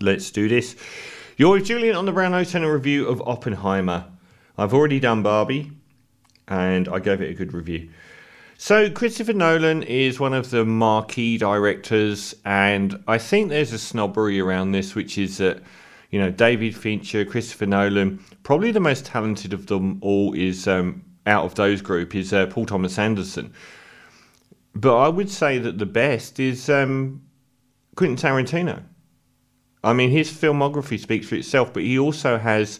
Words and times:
Let's 0.00 0.30
do 0.30 0.48
this. 0.48 0.76
You're 1.36 1.52
with 1.54 1.66
Julian 1.66 1.96
on 1.96 2.06
the 2.06 2.12
Brown 2.12 2.32
Note 2.32 2.54
and 2.54 2.64
a 2.64 2.70
review 2.70 3.08
of 3.08 3.20
Oppenheimer. 3.26 4.06
I've 4.56 4.72
already 4.72 5.00
done 5.00 5.22
Barbie, 5.22 5.72
and 6.46 6.88
I 6.88 7.00
gave 7.00 7.20
it 7.20 7.30
a 7.30 7.34
good 7.34 7.52
review. 7.52 7.90
So, 8.56 8.90
Christopher 8.90 9.32
Nolan 9.32 9.82
is 9.82 10.20
one 10.20 10.34
of 10.34 10.50
the 10.50 10.64
marquee 10.64 11.36
directors, 11.36 12.34
and 12.44 13.02
I 13.08 13.18
think 13.18 13.48
there's 13.48 13.72
a 13.72 13.78
snobbery 13.78 14.40
around 14.40 14.72
this, 14.72 14.94
which 14.94 15.18
is 15.18 15.38
that, 15.38 15.62
you 16.10 16.20
know, 16.20 16.30
David 16.30 16.76
Fincher, 16.76 17.24
Christopher 17.24 17.66
Nolan, 17.66 18.18
probably 18.42 18.70
the 18.70 18.80
most 18.80 19.04
talented 19.04 19.52
of 19.52 19.66
them 19.66 19.98
all 20.00 20.32
is, 20.34 20.68
um, 20.68 21.04
out 21.26 21.44
of 21.44 21.56
those 21.56 21.82
group, 21.82 22.14
is 22.14 22.32
uh, 22.32 22.46
Paul 22.46 22.66
Thomas 22.66 22.98
Anderson. 22.98 23.52
But 24.74 24.96
I 24.96 25.08
would 25.08 25.30
say 25.30 25.58
that 25.58 25.78
the 25.78 25.86
best 25.86 26.38
is 26.38 26.68
um, 26.68 27.22
Quentin 27.96 28.16
Tarantino. 28.16 28.82
I 29.88 29.94
mean, 29.94 30.10
his 30.10 30.30
filmography 30.30 31.00
speaks 31.00 31.26
for 31.28 31.34
itself, 31.36 31.72
but 31.72 31.82
he 31.82 31.98
also 31.98 32.36
has 32.36 32.78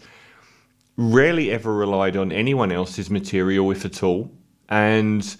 rarely 0.98 1.50
ever 1.50 1.74
relied 1.74 2.16
on 2.16 2.30
anyone 2.30 2.70
else's 2.70 3.08
material, 3.08 3.70
if 3.70 3.84
at 3.86 4.02
all, 4.02 4.30
and 4.68 5.36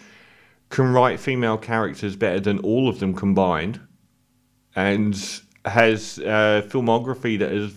can 0.71 0.93
write 0.93 1.21
female 1.21 1.59
characters 1.59 2.17
better 2.17 2.41
than 2.41 2.59
all 2.61 2.89
of 2.89 3.01
them 3.01 3.13
combined, 3.13 3.81
and 4.77 5.15
has 5.67 6.19
a 6.19 6.65
filmography 6.69 7.39
that 7.39 7.53
has 7.53 7.75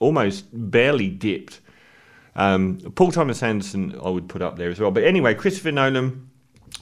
almost 0.00 0.44
barely 0.52 1.08
dipped. 1.08 1.60
Um, 2.36 2.78
Paul 2.94 3.10
Thomas 3.10 3.42
Anderson, 3.42 3.98
I 4.04 4.10
would 4.10 4.28
put 4.28 4.42
up 4.42 4.56
there 4.56 4.68
as 4.68 4.78
well. 4.78 4.90
But 4.90 5.04
anyway, 5.04 5.34
Christopher 5.34 5.72
Nolan, 5.72 6.28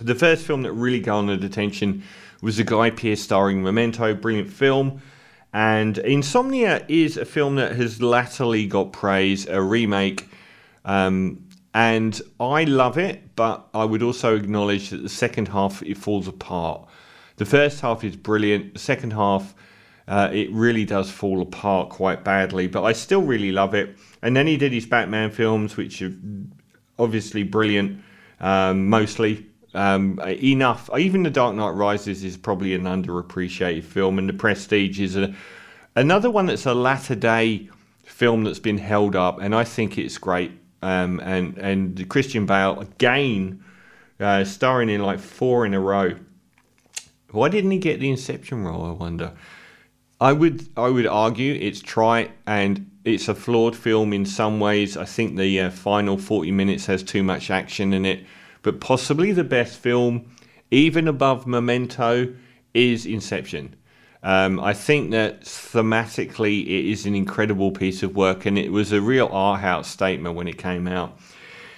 the 0.00 0.16
first 0.16 0.45
film 0.45 0.62
that 0.62 0.72
really 0.72 1.00
garnered 1.00 1.45
attention 1.45 2.02
was 2.41 2.56
the 2.56 2.64
Guy 2.64 2.91
Pearce 2.91 3.20
starring 3.20 3.62
Memento, 3.62 4.12
brilliant 4.14 4.50
film. 4.50 5.00
And 5.52 5.98
Insomnia 5.98 6.84
is 6.88 7.16
a 7.16 7.24
film 7.24 7.56
that 7.56 7.77
has 7.77 8.01
latterly 8.01 8.66
got 8.66 8.92
praise, 8.92 9.47
a 9.47 9.61
remake. 9.61 10.28
Um, 10.84 11.48
and 11.75 12.20
I 12.41 12.64
love 12.64 12.98
it, 12.98 13.34
but 13.36 13.69
I 13.75 13.84
would 13.84 14.03
also 14.03 14.36
acknowledge 14.36 14.91
that 14.91 15.03
the 15.03 15.09
second 15.09 15.48
half 15.48 15.83
it 15.83 15.97
falls 15.97 16.28
apart. 16.28 16.86
The 17.36 17.44
first 17.44 17.81
half 17.81 18.05
is 18.05 18.17
brilliant. 18.17 18.75
The 18.75 18.81
second 18.81 19.12
half, 19.12 19.55
uh, 20.06 20.31
it 20.33 20.50
really 20.53 20.84
does 20.84 21.11
fall 21.11 21.41
apart 21.41 21.91
quite 21.91 22.25
badly, 22.25 22.66
but 22.66 22.84
I 22.84 22.92
still 22.92 23.22
really 23.22 23.53
love 23.53 23.75
it. 23.75 23.97
And 24.22 24.37
then 24.37 24.47
he 24.47 24.56
did 24.56 24.72
his 24.72 24.87
Batman 24.87 25.31
films, 25.31 25.77
which 25.77 26.03
are 26.03 26.12
obviously 26.98 27.42
brilliant, 27.42 28.03
um, 28.41 28.89
mostly. 28.89 29.47
Um, 29.75 30.20
enough. 30.27 30.91
Even 30.97 31.23
The 31.23 31.31
Dark 31.31 31.55
Knight 31.55 31.70
Rises 31.70 32.25
is 32.25 32.37
probably 32.37 32.75
an 32.75 32.84
underappreciated 32.84 33.84
film, 33.84 34.19
and 34.19 34.28
The 34.28 34.34
Prestige 34.34 35.01
is 35.01 35.17
a, 35.17 35.34
another 35.97 36.31
one 36.31 36.47
that's 36.47 36.67
a 36.67 36.75
latter 36.75 37.15
day 37.15 37.70
film 38.05 38.45
that's 38.45 38.59
been 38.59 38.78
held 38.78 39.17
up, 39.17 39.41
and 39.41 39.55
I 39.55 39.65
think 39.65 39.98
it's 39.98 40.19
great. 40.19 40.53
Um, 40.83 41.20
and 41.20 41.56
and 41.59 42.09
Christian 42.09 42.45
Bale 42.45 42.81
again, 42.81 43.65
uh, 44.19 44.45
starring 44.45 44.89
in 44.89 45.00
like 45.00 45.20
four 45.20 45.65
in 45.65 45.75
a 45.75 45.81
row. 45.81 46.17
Why 47.31 47.48
didn't 47.48 47.70
he 47.70 47.78
get 47.78 48.00
the 48.00 48.11
Inception 48.11 48.65
role? 48.65 48.84
I 48.84 48.91
wonder. 48.91 49.33
I 50.20 50.33
would 50.33 50.69
I 50.77 50.89
would 50.89 51.06
argue 51.06 51.55
it's 51.55 51.81
trite 51.81 52.31
and 52.47 52.91
it's 53.05 53.28
a 53.28 53.34
flawed 53.34 53.75
film 53.75 54.12
in 54.12 54.27
some 54.27 54.61
ways. 54.61 54.97
I 54.97 55.05
think 55.05 55.37
the 55.37 55.61
uh, 55.61 55.70
final 55.70 56.19
forty 56.19 56.53
minutes 56.53 56.87
has 56.87 57.03
too 57.03 57.23
much 57.23 57.50
action 57.50 57.93
in 57.93 58.05
it, 58.05 58.25
but 58.62 58.80
possibly 58.80 59.32
the 59.32 59.44
best 59.44 59.78
film, 59.78 60.30
even 60.70 61.08
above 61.08 61.46
Memento, 61.46 62.34
is 62.74 63.04
Inception. 63.04 63.77
Um, 64.22 64.60
I 64.60 64.72
think 64.72 65.10
that 65.10 65.42
thematically 65.42 66.62
it 66.62 66.91
is 66.91 67.06
an 67.06 67.14
incredible 67.14 67.72
piece 67.72 68.02
of 68.04 68.14
work 68.14 68.46
and 68.46 68.56
it 68.56 68.70
was 68.70 68.92
a 68.92 69.00
real 69.00 69.28
art 69.32 69.60
house 69.60 69.88
statement 69.88 70.36
when 70.36 70.46
it 70.46 70.58
came 70.58 70.86
out. 70.86 71.19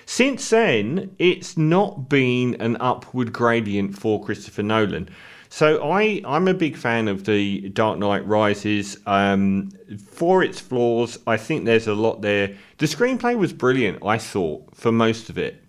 Since 0.07 0.51
then, 0.51 1.17
it's 1.19 1.57
not 1.57 2.11
been 2.11 2.57
an 2.61 2.77
upward 2.81 3.33
gradient 3.33 3.99
for 3.99 4.23
Christopher 4.23 4.63
Nolan. 4.63 5.09
So 5.49 5.91
I, 5.91 6.21
I'm 6.27 6.49
a 6.49 6.53
big 6.53 6.77
fan 6.77 7.09
of 7.09 7.25
the 7.25 7.69
Dark 7.71 7.99
Knight 7.99 8.27
Rises. 8.27 8.99
Um, 9.07 9.71
for 10.11 10.43
its 10.43 10.61
flaws, 10.61 11.19
I 11.27 11.39
think 11.39 11.65
there's 11.65 11.87
a 11.87 11.95
lot 11.95 12.21
there. 12.21 12.55
The 12.79 12.87
screenplay 12.87 13.39
was 13.39 13.55
brilliant, 13.55 14.05
I 14.05 14.19
thought, 14.19 14.77
for 14.77 14.93
most 14.93 15.31
of 15.31 15.39
it. 15.39 15.64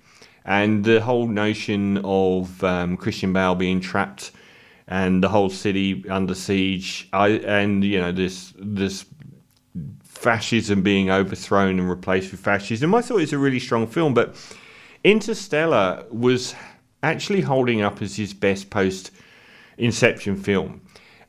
And 0.45 0.83
the 0.83 1.01
whole 1.01 1.27
notion 1.27 1.99
of 2.03 2.63
um, 2.63 2.97
Christian 2.97 3.33
Bale 3.33 3.55
being 3.55 3.79
trapped 3.79 4.31
and 4.87 5.23
the 5.23 5.29
whole 5.29 5.49
city 5.49 6.07
under 6.09 6.35
siege. 6.35 7.09
I, 7.11 7.29
and 7.29 7.83
you 7.83 7.99
know 7.99 8.11
this 8.11 8.53
this 8.57 9.05
fascism 10.03 10.81
being 10.81 11.09
overthrown 11.09 11.79
and 11.79 11.89
replaced 11.89 12.31
with 12.31 12.39
fascism. 12.39 12.93
I 12.95 13.01
thought 13.01 13.17
it 13.17 13.21
was 13.21 13.33
a 13.33 13.37
really 13.37 13.59
strong 13.59 13.87
film, 13.87 14.13
but 14.13 14.35
Interstellar 15.03 16.05
was 16.11 16.55
actually 17.03 17.41
holding 17.41 17.81
up 17.81 18.01
as 18.01 18.15
his 18.15 18.33
best 18.33 18.69
post 18.69 19.11
Inception 19.77 20.37
film, 20.37 20.81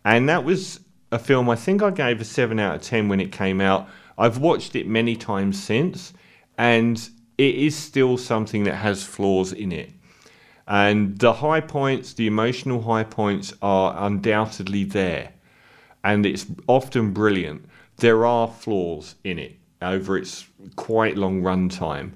and 0.04 0.28
that 0.28 0.44
was 0.44 0.80
a 1.10 1.18
film 1.18 1.48
I 1.48 1.56
think 1.56 1.82
I 1.82 1.90
gave 1.90 2.20
a 2.20 2.24
seven 2.24 2.60
out 2.60 2.76
of 2.76 2.82
ten 2.82 3.08
when 3.08 3.20
it 3.20 3.32
came 3.32 3.60
out. 3.60 3.88
I've 4.18 4.38
watched 4.38 4.76
it 4.76 4.86
many 4.86 5.16
times 5.16 5.62
since, 5.62 6.12
and 6.56 7.08
it 7.38 7.54
is 7.54 7.76
still 7.76 8.16
something 8.16 8.64
that 8.64 8.76
has 8.76 9.02
flaws 9.02 9.52
in 9.52 9.72
it. 9.72 9.90
And 10.66 11.18
the 11.18 11.32
high 11.32 11.60
points, 11.60 12.14
the 12.14 12.26
emotional 12.26 12.82
high 12.82 13.04
points, 13.04 13.54
are 13.62 13.94
undoubtedly 14.06 14.84
there. 14.84 15.32
And 16.02 16.26
it's 16.26 16.46
often 16.66 17.12
brilliant. 17.12 17.64
There 17.98 18.26
are 18.26 18.48
flaws 18.48 19.14
in 19.24 19.38
it 19.38 19.58
over 19.82 20.16
its 20.16 20.46
quite 20.76 21.16
long 21.16 21.42
runtime. 21.42 22.12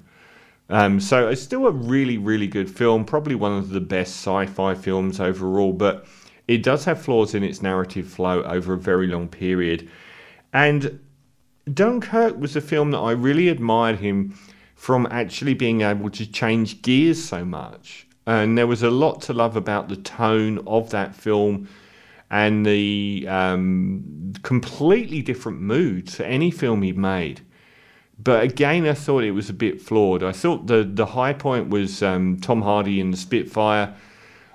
Um, 0.69 0.99
so 0.99 1.27
it's 1.27 1.41
still 1.41 1.67
a 1.67 1.71
really, 1.71 2.17
really 2.17 2.47
good 2.47 2.69
film, 2.69 3.03
probably 3.05 3.35
one 3.35 3.57
of 3.57 3.69
the 3.69 3.81
best 3.81 4.15
sci 4.15 4.45
fi 4.47 4.73
films 4.73 5.19
overall, 5.19 5.73
but 5.73 6.07
it 6.47 6.63
does 6.63 6.85
have 6.85 7.01
flaws 7.01 7.35
in 7.35 7.43
its 7.43 7.61
narrative 7.61 8.07
flow 8.07 8.41
over 8.43 8.73
a 8.73 8.77
very 8.77 9.07
long 9.07 9.27
period. 9.27 9.89
And 10.53 10.99
Dunkirk 11.73 12.39
was 12.39 12.55
a 12.55 12.61
film 12.61 12.91
that 12.91 12.99
I 12.99 13.11
really 13.11 13.49
admired 13.49 13.99
him 13.99 14.37
from 14.81 15.07
actually 15.11 15.53
being 15.53 15.81
able 15.81 16.09
to 16.09 16.25
change 16.25 16.81
gears 16.81 17.23
so 17.23 17.45
much 17.45 18.07
and 18.25 18.57
there 18.57 18.65
was 18.65 18.81
a 18.81 18.89
lot 18.89 19.21
to 19.21 19.31
love 19.31 19.55
about 19.55 19.89
the 19.89 19.95
tone 19.95 20.57
of 20.65 20.89
that 20.89 21.13
film 21.13 21.69
and 22.31 22.65
the 22.65 23.27
um, 23.29 24.33
completely 24.41 25.21
different 25.21 25.61
mood 25.61 26.07
to 26.07 26.25
any 26.25 26.49
film 26.49 26.81
he'd 26.81 26.97
made. 26.97 27.41
But 28.17 28.43
again, 28.43 28.87
I 28.87 28.95
thought 28.95 29.23
it 29.23 29.33
was 29.33 29.51
a 29.51 29.53
bit 29.53 29.79
flawed. 29.79 30.23
I 30.23 30.31
thought 30.31 30.65
the 30.65 30.83
the 30.83 31.05
high 31.05 31.33
point 31.33 31.69
was 31.69 32.01
um, 32.01 32.39
Tom 32.39 32.63
Hardy 32.63 32.99
in 32.99 33.11
the 33.11 33.17
Spitfire. 33.17 33.93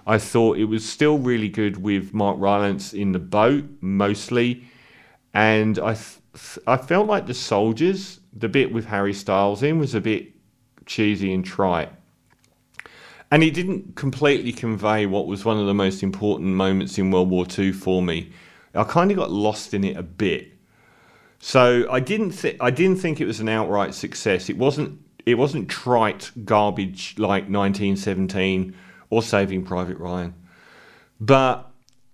I 0.09 0.19
thought 0.19 0.59
it 0.59 0.65
was 0.65 0.89
still 0.89 1.19
really 1.19 1.49
good 1.49 1.77
with 1.77 2.13
Mark 2.13 2.37
Rylance 2.41 2.93
in 2.93 3.13
the 3.13 3.21
boat 3.21 3.65
mostly, 3.81 4.65
and 5.33 5.79
I 5.79 5.95
th- 5.95 6.19
I 6.67 6.77
felt 6.77 7.07
like 7.07 7.27
the 7.27 7.35
soldiers, 7.35 8.21
the 8.33 8.49
bit 8.49 8.73
with 8.73 8.87
Harry 8.87 9.13
Styles 9.13 9.63
in, 9.63 9.79
was 9.79 9.95
a 9.95 10.01
bit 10.01 10.33
cheesy 10.87 11.33
and 11.33 11.45
trite 11.45 11.91
and 13.31 13.43
it 13.43 13.55
didn't 13.55 13.97
completely 13.97 14.53
convey 14.53 15.07
what 15.07 15.27
was 15.27 15.45
one 15.45 15.59
of 15.59 15.67
the 15.67 15.75
most 15.75 16.03
important 16.03 16.49
moments 16.49 16.97
in 16.99 17.11
World 17.11 17.29
War 17.29 17.47
II 17.59 17.73
for 17.73 18.03
me. 18.03 18.31
I 18.75 18.85
kind 18.85 19.11
of 19.11 19.17
got 19.17 19.31
lost 19.31 19.75
in 19.75 19.85
it 19.85 19.97
a 19.97 20.03
bit. 20.03 20.53
So 21.39 21.91
I 21.91 22.01
didn't 22.01 22.33
th- 22.33 22.57
I 22.61 22.71
didn't 22.71 22.97
think 22.97 23.21
it 23.21 23.27
was 23.27 23.41
an 23.41 23.49
outright 23.49 23.95
success. 23.95 24.49
It 24.49 24.57
wasn't 24.57 25.01
it 25.25 25.35
wasn't 25.35 25.69
trite 25.69 26.31
garbage 26.45 27.17
like 27.19 27.45
1917 27.45 28.75
or 29.11 29.23
Saving 29.23 29.65
Private 29.65 29.99
Ryan. 29.99 30.35
But 31.21 31.71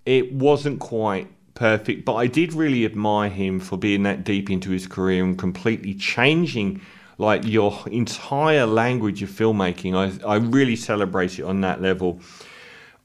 it 0.07 0.33
wasn't 0.33 0.81
quite 0.81 1.29
perfect, 1.63 2.05
but 2.05 2.17
I 2.17 2.27
did 2.27 2.55
really 2.55 2.85
admire 2.85 3.31
him 3.31 3.61
for 3.61 3.77
being 3.77 4.03
that 4.03 4.25
deep 4.25 4.51
into 4.51 4.73
his 4.73 4.89
career 4.89 5.23
and 5.23 5.39
completely 5.39 5.95
changing 5.95 6.81
like 7.19 7.45
your 7.45 7.79
entire 7.89 8.67
language 8.67 9.23
of 9.23 9.31
filmmaking. 9.31 9.95
I, 9.95 10.27
I 10.27 10.39
really 10.39 10.75
celebrate 10.75 11.39
it 11.39 11.45
on 11.45 11.61
that 11.61 11.81
level. 11.81 12.19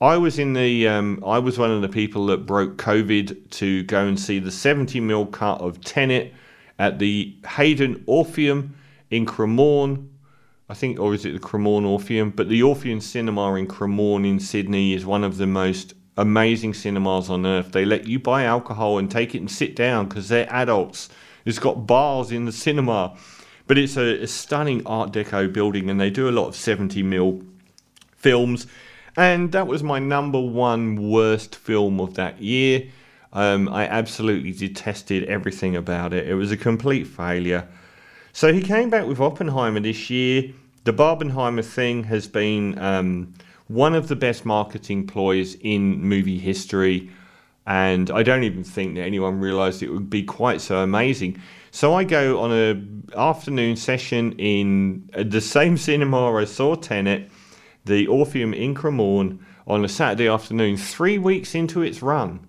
I 0.02 0.18
was 0.18 0.40
in 0.40 0.54
the 0.54 0.88
um, 0.88 1.24
I 1.24 1.38
was 1.38 1.60
one 1.60 1.70
of 1.70 1.84
the 1.84 1.88
people 1.88 2.26
that 2.28 2.48
broke 2.48 2.78
COVID 2.78 3.52
to 3.52 3.84
go 3.84 4.08
and 4.08 4.20
see 4.20 4.40
the 4.40 4.52
70 4.52 5.02
mil 5.02 5.28
cut 5.28 5.62
of 5.62 5.80
Tenet 5.81 6.34
at 6.80 6.98
the 6.98 7.36
Hayden 7.48 8.04
Orpheum 8.08 8.76
in 9.12 9.28
Cremorne. 9.28 10.10
I 10.68 10.74
think, 10.74 11.00
or 11.00 11.14
is 11.14 11.26
it 11.26 11.34
the 11.34 11.48
Cremorne 11.48 11.86
Orpheum? 11.86 12.31
But 12.31 12.50
the 12.50 12.64
Orpheum 12.64 13.02
Cinema 13.02 13.54
in 13.54 13.68
Cremorne 13.68 14.28
in 14.28 14.40
Sydney 14.40 14.96
is 14.96 15.06
one 15.06 15.24
of 15.24 15.38
the 15.38 15.46
most 15.46 15.94
amazing 16.18 16.74
cinemas 16.74 17.30
on 17.30 17.46
earth. 17.46 17.72
They 17.72 17.86
let 17.86 18.08
you 18.08 18.19
buy 18.19 18.44
alcohol 18.44 18.98
and 18.98 19.10
take 19.10 19.36
it 19.36 19.40
and 19.40 19.50
sit 19.50 19.75
down 19.75 20.08
because 20.08 20.30
they're 20.30 20.52
adults. 20.52 21.10
It's 21.46 21.60
got 21.60 21.88
bars 21.88 22.31
in 22.31 22.46
the 22.46 22.52
cinema. 22.52 23.16
But 23.68 23.78
it's 23.78 23.98
a, 23.98 24.24
a 24.24 24.28
stunning 24.28 24.81
Art 24.86 25.12
Deco 25.12 25.52
building, 25.52 25.90
and 25.90 26.00
they 26.00 26.10
do 26.10 26.30
a 26.30 26.31
lot 26.31 26.48
of 26.48 26.56
70 26.56 27.04
mil 27.04 27.42
films. 28.16 28.66
And 29.16 29.52
that 29.52 29.68
was 29.68 29.84
my 29.84 30.00
number 30.00 30.40
one 30.40 31.10
worst 31.10 31.56
film 31.56 32.00
of 32.00 32.14
that 32.16 32.42
year. 32.42 32.84
Um, 33.34 33.68
I 33.69 33.88
absolutely 33.88 34.54
detested 34.54 35.25
everything 35.25 35.75
about 35.75 36.14
it. 36.14 36.28
It 36.28 36.36
was 36.36 36.52
a 36.52 36.58
complete 36.58 37.06
failure. 37.06 37.68
So 38.31 38.54
he 38.54 38.62
came 38.62 38.90
back 38.90 39.06
with 39.06 39.19
Oppenheimer 39.19 39.80
this 39.80 40.10
year. 40.10 40.54
The 40.86 40.94
Barbenheimer 40.94 41.66
thing 41.66 42.06
has 42.06 42.28
been 42.28 42.80
um, 42.80 43.34
one 43.68 43.96
of 43.96 44.08
the 44.08 44.16
best 44.16 44.46
marketing 44.46 45.08
ploys 45.08 45.56
in 45.56 46.02
movie 46.02 46.40
history, 46.40 47.10
and 47.66 48.10
I 48.10 48.24
don't 48.24 48.44
even 48.44 48.64
think 48.64 48.96
that 48.96 49.02
anyone 49.02 49.40
realised 49.40 49.84
it 49.84 49.90
would 49.90 50.10
be 50.10 50.24
quite 50.24 50.62
so 50.62 50.80
amazing. 50.80 51.42
So 51.72 51.94
I 51.94 52.06
go 52.06 52.40
on 52.40 52.52
a 52.54 53.18
afternoon 53.18 53.75
session 53.75 54.34
in 54.34 55.10
uh, 55.14 55.24
the 55.24 55.42
same 55.42 55.78
cinema 55.90 56.34
I 56.34 56.46
saw 56.46 56.75
Tenet, 56.75 57.30
the 57.86 58.08
Orpheum 58.08 58.54
in 58.54 58.74
Cremorne, 58.74 59.40
on 59.68 59.84
a 59.84 59.90
Saturday 59.90 60.30
afternoon, 60.30 60.78
three 60.78 61.18
weeks 61.18 61.54
into 61.54 61.81
its 61.81 62.02
run, 62.02 62.48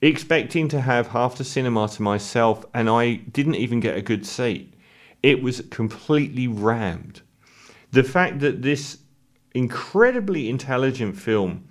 expecting 0.00 0.66
to 0.68 0.80
have 0.80 1.08
half 1.08 1.36
the 1.36 1.44
cinema 1.44 1.88
to 1.88 2.02
myself, 2.02 2.64
and 2.72 2.88
I 2.88 3.16
didn't 3.16 3.56
even 3.56 3.80
get 3.80 3.98
a 3.98 4.02
good 4.02 4.24
seat. 4.24 4.72
It 5.22 5.42
was 5.42 5.60
completely 5.70 6.48
rammed. 6.48 7.20
The 7.90 8.02
fact 8.02 8.40
that 8.40 8.62
this 8.62 8.98
incredibly 9.58 10.48
intelligent 10.48 11.16
film 11.16 11.68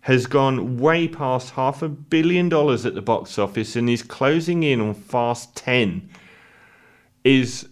has 0.00 0.26
gone 0.26 0.78
way 0.78 1.06
past 1.06 1.50
half 1.50 1.82
a 1.82 1.88
billion 1.88 2.48
dollars 2.48 2.86
at 2.86 2.94
the 2.94 3.02
box 3.02 3.38
office 3.38 3.76
and 3.76 3.90
is 3.90 4.02
closing 4.02 4.62
in 4.62 4.80
on 4.80 4.94
fast 4.94 5.54
10 5.56 6.08
is 7.24 7.68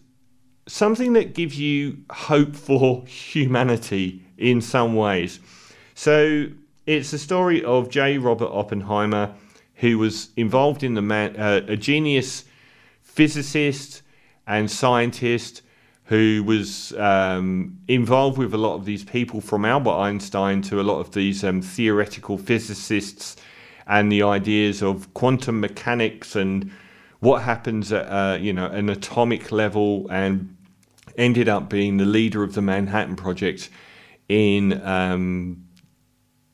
something 0.67 1.13
that 1.13 1.35
gives 1.35 1.59
you 1.59 1.97
hope 2.11 2.55
for 2.55 3.05
humanity 3.07 4.23
in 4.37 4.61
some 4.61 4.95
ways. 4.97 5.41
So 5.95 6.47
it's 6.87 7.11
the 7.13 7.19
story 7.19 7.65
of 7.65 7.89
J. 7.89 8.19
Robert 8.19 8.51
Oppenheimer, 8.51 9.33
who 9.77 9.99
was 9.99 10.31
involved 10.37 10.83
in 10.83 10.95
the 10.95 11.03
man, 11.03 11.37
uh, 11.37 11.63
a 11.69 11.77
genius 11.77 12.45
physicist 13.03 14.03
and 14.47 14.71
scientist 14.71 15.63
who 16.05 16.45
was 16.45 16.93
um, 16.99 17.79
involved 17.89 18.37
with 18.37 18.53
a 18.53 18.59
lot 18.59 18.75
of 18.75 18.85
these 18.85 19.05
people 19.05 19.41
from 19.41 19.65
Albert 19.65 19.97
Einstein 19.97 20.61
to 20.63 20.81
a 20.81 20.83
lot 20.83 21.01
of 21.01 21.13
these 21.13 21.43
um, 21.43 21.63
theoretical 21.63 22.37
physicists 22.37 23.37
and 23.87 24.13
the 24.13 24.23
ideas 24.23 24.83
of 24.83 25.13
quantum 25.15 25.61
mechanics 25.61 26.37
and 26.37 26.71
what 27.21 27.43
happens 27.43 27.91
at 27.91 28.07
uh, 28.07 28.37
you 28.39 28.53
know 28.53 28.67
an 28.67 28.91
atomic 28.91 29.51
level 29.51 30.07
and 30.11 30.55
ended 31.17 31.49
up 31.49 31.71
being 31.71 31.97
the 31.97 32.05
leader 32.05 32.43
of 32.43 32.55
the 32.55 32.63
Manhattan 32.63 33.17
Project 33.17 33.71
in 34.29 34.81
um, 34.83 35.65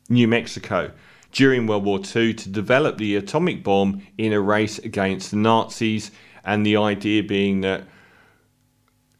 New 0.08 0.28
Mexico 0.28 0.92
during 1.32 1.66
World 1.66 1.84
War 1.84 1.98
II 1.98 2.34
to 2.34 2.48
develop 2.48 2.98
the 2.98 3.16
atomic 3.16 3.62
bomb 3.62 4.06
in 4.18 4.32
a 4.32 4.40
race 4.40 4.78
against 4.78 5.30
the 5.30 5.36
Nazis 5.36 6.10
and 6.44 6.66
the 6.66 6.76
idea 6.76 7.22
being 7.22 7.60
that 7.62 7.84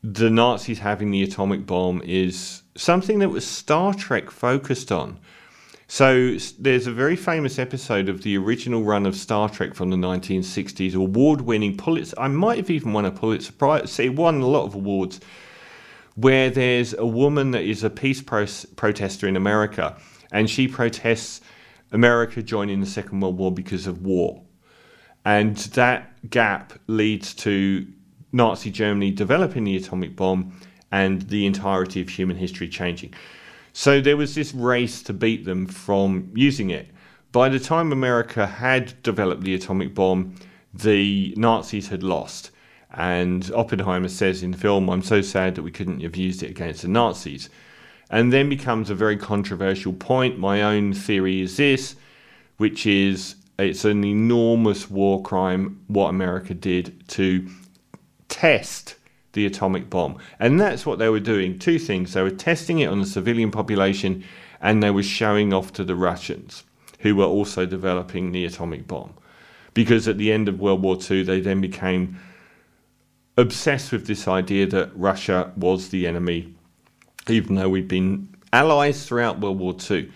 the 0.03 0.31
Nazis 0.31 0.79
having 0.79 1.11
the 1.11 1.23
atomic 1.23 1.67
bomb 1.67 2.01
is 2.03 2.63
something 2.75 3.19
that 3.19 3.29
was 3.29 3.47
Star 3.47 3.93
Trek 3.93 4.31
focused 4.31 4.91
on. 4.91 5.19
So 5.89 6.37
there's 6.59 6.87
a 6.87 6.93
very 6.93 7.17
famous 7.17 7.59
episode 7.59 8.09
of 8.09 8.23
the 8.23 8.39
original 8.39 8.85
run 8.85 9.07
of 9.07 9.17
Star 9.17 9.49
Trek 9.49 9.75
from 9.75 9.91
the 9.91 9.97
1960s, 9.97 10.95
award-winning 10.95 11.77
Pulitzer. 11.77 12.15
I 12.19 12.29
might 12.29 12.59
have 12.59 12.71
even 12.71 12.93
won 12.93 13.05
a 13.05 13.11
Pulitzer 13.11 13.53
Prize. 13.53 13.99
It 13.99 14.15
won 14.15 14.41
a 14.41 14.47
lot 14.47 14.67
of 14.67 14.77
awards. 14.77 15.21
Where 16.15 16.49
there's 16.49 16.95
a 16.95 17.07
woman 17.07 17.51
that 17.51 17.63
is 17.63 17.83
a 17.83 17.91
peace 17.91 18.23
pro- 18.23 18.47
protester 18.77 19.27
in 19.27 19.37
America, 19.37 19.97
and 20.31 20.49
she 20.49 20.69
protests 20.69 21.41
America 21.93 22.43
joining 22.43 22.81
the 22.81 22.87
Second 22.87 23.21
World 23.21 23.37
War 23.37 23.53
because 23.53 23.87
of 23.87 24.03
war, 24.03 24.43
and 25.25 25.57
that 25.57 26.31
gap 26.31 26.73
leads 26.87 27.35
to 27.35 27.87
Nazi 28.33 28.71
Germany 28.71 29.11
developing 29.11 29.65
the 29.65 29.77
atomic 29.77 30.17
bomb 30.17 30.53
and 30.93 31.23
the 31.23 31.47
entirety 31.47 32.01
of 32.01 32.09
human 32.09 32.37
history 32.37 32.69
changing. 32.69 33.15
So 33.73 34.01
there 34.01 34.17
was 34.17 34.35
this 34.35 34.53
race 34.55 35.03
to 35.05 35.13
beat 35.13 35.45
them 35.45 35.67
from 35.67 36.31
using 36.35 36.71
it. 36.71 36.89
By 37.33 37.49
the 37.49 37.61
time 37.61 37.93
America 37.93 38.47
had 38.47 39.01
developed 39.03 39.43
the 39.43 39.55
atomic 39.55 39.95
bomb, 39.95 40.35
the 40.75 41.33
Nazis 41.37 41.89
had 41.89 42.03
lost. 42.03 42.51
And 42.93 43.49
Oppenheimer 43.55 44.09
says 44.09 44.43
in 44.43 44.51
the 44.51 44.59
film, 44.59 44.91
I'm 44.91 45.03
so 45.03 45.21
sad 45.21 45.55
that 45.55 45.63
we 45.63 45.71
couldn't 45.71 46.01
have 46.01 46.17
used 46.17 46.43
it 46.43 46.51
against 46.51 46.83
the 46.83 46.89
Nazis. 46.89 47.49
And 48.11 48.33
then 48.33 48.49
becomes 48.49 48.91
a 48.91 48.97
very 48.97 49.17
controversial 49.17 49.93
point. 49.93 50.39
My 50.39 50.63
own 50.63 50.93
theory 50.93 51.41
is 51.41 51.57
this, 51.57 51.95
which 52.57 52.85
is 52.85 53.37
it's 53.61 53.85
an 53.85 54.05
enormous 54.05 54.91
war 54.91 55.23
crime 55.23 55.81
what 55.87 56.09
America 56.09 56.55
did 56.55 57.07
to 57.09 57.49
test 58.31 58.95
the 59.33 59.45
atomic 59.45 59.91
bomb. 59.91 60.19
And 60.39 60.59
that's 60.59 60.87
what 60.87 60.99
they 60.99 61.09
were 61.09 61.21
doing. 61.21 61.59
Two 61.59 61.79
things. 61.79 62.15
They 62.15 62.23
were 62.23 62.31
testing 62.31 62.79
it 62.79 62.87
on 62.87 63.01
the 63.01 63.07
civilian 63.07 63.51
population 63.51 64.25
and 64.61 64.83
they 64.83 64.91
were 64.91 65.03
showing 65.03 65.53
off 65.53 65.73
to 65.75 65.85
the 65.85 65.95
Russians, 65.95 66.65
who 67.01 67.17
were 67.17 67.25
also 67.25 67.67
developing 67.67 68.33
the 68.33 68.45
atomic 68.45 68.87
bomb. 68.87 69.15
Because 69.73 70.09
at 70.09 70.19
the 70.19 70.33
end 70.33 70.49
of 70.49 70.61
World 70.61 70.83
War 70.83 70.99
II, 71.11 71.23
they 71.23 71.41
then 71.41 71.61
became 71.61 72.19
obsessed 73.37 73.93
with 73.93 74.07
this 74.07 74.29
idea 74.29 74.67
that 74.67 74.91
Russia 74.95 75.53
was 75.57 75.89
the 75.89 76.07
enemy, 76.07 76.55
even 77.29 77.55
though 77.55 77.69
we'd 77.69 77.89
been 77.89 78.29
allies 78.53 79.07
throughout 79.07 79.41
World 79.41 79.59
War 79.59 79.77
II. 79.91 80.11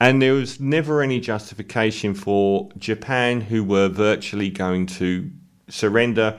And 0.00 0.20
there 0.20 0.34
was 0.34 0.58
never 0.58 1.00
any 1.00 1.20
justification 1.20 2.12
for 2.12 2.68
Japan, 2.76 3.40
who 3.40 3.62
were 3.62 3.88
virtually 3.88 4.50
going 4.50 4.86
to 4.86 5.30
surrender 5.68 6.38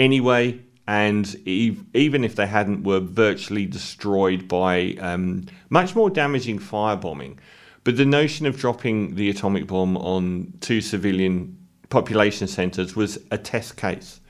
anyway, 0.00 0.58
and 0.88 1.32
even 1.46 2.24
if 2.24 2.34
they 2.34 2.46
hadn't, 2.46 2.82
were 2.82 3.00
virtually 3.00 3.66
destroyed 3.66 4.48
by 4.48 4.96
um, 4.98 5.46
much 5.68 5.94
more 5.94 6.10
damaging 6.10 6.58
firebombing. 6.58 7.36
But 7.84 7.96
the 7.96 8.04
notion 8.04 8.46
of 8.46 8.58
dropping 8.58 9.14
the 9.14 9.30
atomic 9.30 9.66
bomb 9.66 9.96
on 9.96 10.54
two 10.60 10.80
civilian 10.80 11.56
population 11.90 12.48
centres 12.48 12.96
was 12.96 13.18
a 13.30 13.38
test 13.38 13.76
case. 13.76 14.20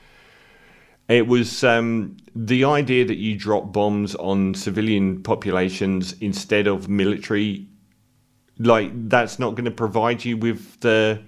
It 1.09 1.27
was 1.27 1.63
um, 1.63 2.17
the 2.35 2.63
idea 2.63 3.05
that 3.05 3.17
you 3.17 3.37
drop 3.37 3.73
bombs 3.73 4.15
on 4.15 4.53
civilian 4.53 5.23
populations 5.23 6.13
instead 6.21 6.67
of 6.67 6.87
military, 6.87 7.67
like 8.59 8.91
that's 9.09 9.39
not 9.39 9.55
going 9.55 9.65
to 9.65 9.71
provide 9.71 10.23
you 10.23 10.37
with 10.37 10.79
the 10.81 11.21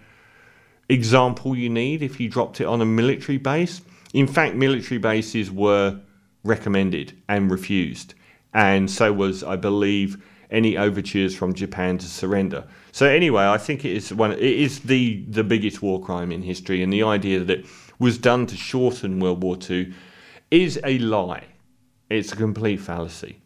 example 0.90 1.56
you 1.56 1.70
need 1.70 2.02
if 2.02 2.20
you 2.20 2.30
dropped 2.30 2.62
it 2.62 2.66
on 2.66 2.82
a 2.82 2.86
military 2.86 3.38
base. 3.38 3.82
In 4.14 4.28
fact, 4.28 4.56
military 4.56 5.00
bases 5.00 5.52
were 5.52 6.00
recommended 6.44 7.18
and 7.28 7.50
refused, 7.50 8.14
and 8.54 8.90
so 8.90 9.12
was, 9.12 9.44
I 9.44 9.56
believe, 9.56 10.24
any 10.52 10.78
overtures 10.78 11.36
from 11.36 11.54
Japan 11.54 11.98
to 11.98 12.06
surrender. 12.06 12.66
So 12.92 13.08
anyway, 13.08 13.44
I 13.46 13.58
think 13.58 13.84
it 13.84 13.92
is 13.92 14.14
one. 14.14 14.32
It 14.32 14.42
is 14.42 14.82
the 14.82 15.26
the 15.28 15.44
biggest 15.44 15.82
war 15.82 16.00
crime 16.00 16.32
in 16.32 16.44
history, 16.44 16.84
and 16.84 16.94
the 16.94 17.04
idea 17.04 17.40
that 17.40 17.60
it 17.60 17.66
was 18.00 18.18
done 18.18 18.46
to 18.48 18.56
shorten 18.56 19.20
World 19.20 19.42
War 19.42 19.58
II 19.70 19.94
is 20.52 20.80
a 20.84 21.00
lie. 21.00 21.46
It's 22.10 22.32
a 22.32 22.36
complete 22.36 22.80
fallacy. 22.80 23.40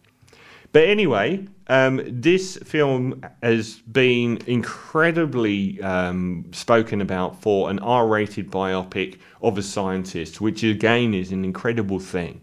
But 0.71 0.83
anyway, 0.86 1.47
um, 1.67 2.01
this 2.05 2.57
film 2.57 3.25
has 3.41 3.75
been 3.75 4.39
incredibly 4.47 5.81
um, 5.81 6.45
spoken 6.51 7.01
about 7.01 7.41
for 7.41 7.69
an 7.69 7.79
R 7.79 8.07
rated 8.07 8.51
biopic 8.51 9.19
of 9.41 9.57
a 9.57 9.63
scientist, 9.63 10.41
which 10.41 10.63
again 10.63 11.13
is 11.13 11.31
an 11.31 11.43
incredible 11.45 12.00
thing. 12.00 12.41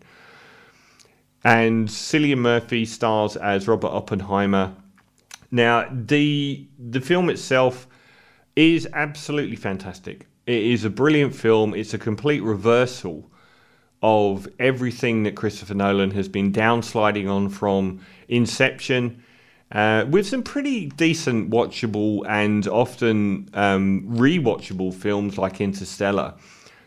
And 1.45 1.89
Cillian 1.89 2.39
Murphy 2.39 2.87
stars 2.87 3.37
as 3.37 3.69
Robert 3.69 3.89
Oppenheimer. 3.89 4.75
Now, 5.51 5.87
the 5.91 6.67
the 6.79 7.01
film 7.01 7.29
itself 7.31 7.87
is 8.57 8.89
absolutely 8.93 9.57
fantastic. 9.57 10.27
It 10.47 10.63
is 10.63 10.85
a 10.85 10.91
brilliant 10.91 11.35
film. 11.35 11.75
It's 11.75 11.95
a 11.95 11.99
complete 11.99 12.43
reversal 12.43 13.31
of 14.05 14.47
everything 14.59 15.23
that 15.23 15.35
Christopher 15.35 15.73
Nolan 15.73 16.11
has 16.11 16.29
been 16.29 16.53
downsliding 16.53 17.27
on 17.27 17.49
from 17.49 18.01
Inception, 18.29 19.25
uh, 19.73 20.05
with 20.11 20.27
some 20.27 20.43
pretty 20.43 20.89
decent 20.89 21.49
watchable 21.49 22.23
and 22.29 22.69
often 22.69 23.49
um, 23.55 24.03
rewatchable 24.07 24.93
films 24.93 25.39
like 25.39 25.59
Interstellar 25.59 26.35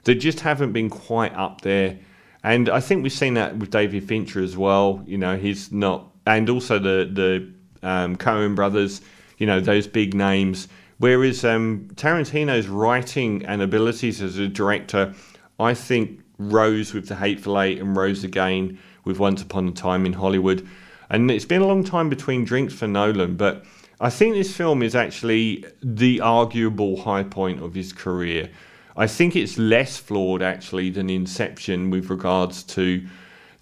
that 0.03 0.15
just 0.15 0.41
haven't 0.41 0.73
been 0.73 0.91
quite 0.91 1.33
up 1.33 1.61
there. 1.61 1.97
And 2.43 2.69
I 2.69 2.79
think 2.79 3.01
we've 3.01 3.11
seen 3.11 3.33
that 3.33 3.57
with 3.57 3.71
David 3.71 4.07
Fincher 4.07 4.43
as 4.43 4.55
well. 4.55 5.03
You 5.07 5.17
know, 5.17 5.37
he's 5.37 5.71
not, 5.71 6.11
and 6.27 6.47
also 6.51 6.77
the 6.77 7.09
the 7.11 7.51
um, 7.87 8.15
Coen 8.15 8.55
brothers. 8.55 9.01
You 9.39 9.47
know, 9.47 9.59
those 9.59 9.87
big 9.87 10.13
names. 10.13 10.67
Whereas 10.99 11.43
um, 11.43 11.89
Tarantino's 11.95 12.67
writing 12.67 13.43
and 13.45 13.61
abilities 13.61 14.21
as 14.21 14.37
a 14.37 14.47
director, 14.47 15.13
I 15.59 15.73
think, 15.73 16.21
rose 16.37 16.93
with 16.93 17.07
The 17.07 17.15
Hateful 17.15 17.59
Eight 17.59 17.79
and 17.79 17.95
rose 17.95 18.23
again 18.23 18.79
with 19.03 19.19
Once 19.19 19.41
Upon 19.41 19.67
a 19.67 19.71
Time 19.71 20.05
in 20.05 20.13
Hollywood. 20.13 20.67
And 21.09 21.31
it's 21.31 21.45
been 21.45 21.61
a 21.61 21.67
long 21.67 21.83
time 21.83 22.09
between 22.09 22.43
drinks 22.43 22.73
for 22.73 22.87
Nolan, 22.87 23.35
but 23.35 23.65
I 23.99 24.09
think 24.09 24.35
this 24.35 24.55
film 24.55 24.83
is 24.83 24.95
actually 24.95 25.65
the 25.81 26.21
arguable 26.21 27.01
high 27.01 27.23
point 27.23 27.63
of 27.63 27.73
his 27.73 27.93
career. 27.93 28.49
I 28.95 29.07
think 29.07 29.35
it's 29.35 29.57
less 29.57 29.97
flawed 29.97 30.41
actually 30.41 30.89
than 30.89 31.09
Inception 31.09 31.89
with 31.89 32.09
regards 32.09 32.63
to 32.63 33.05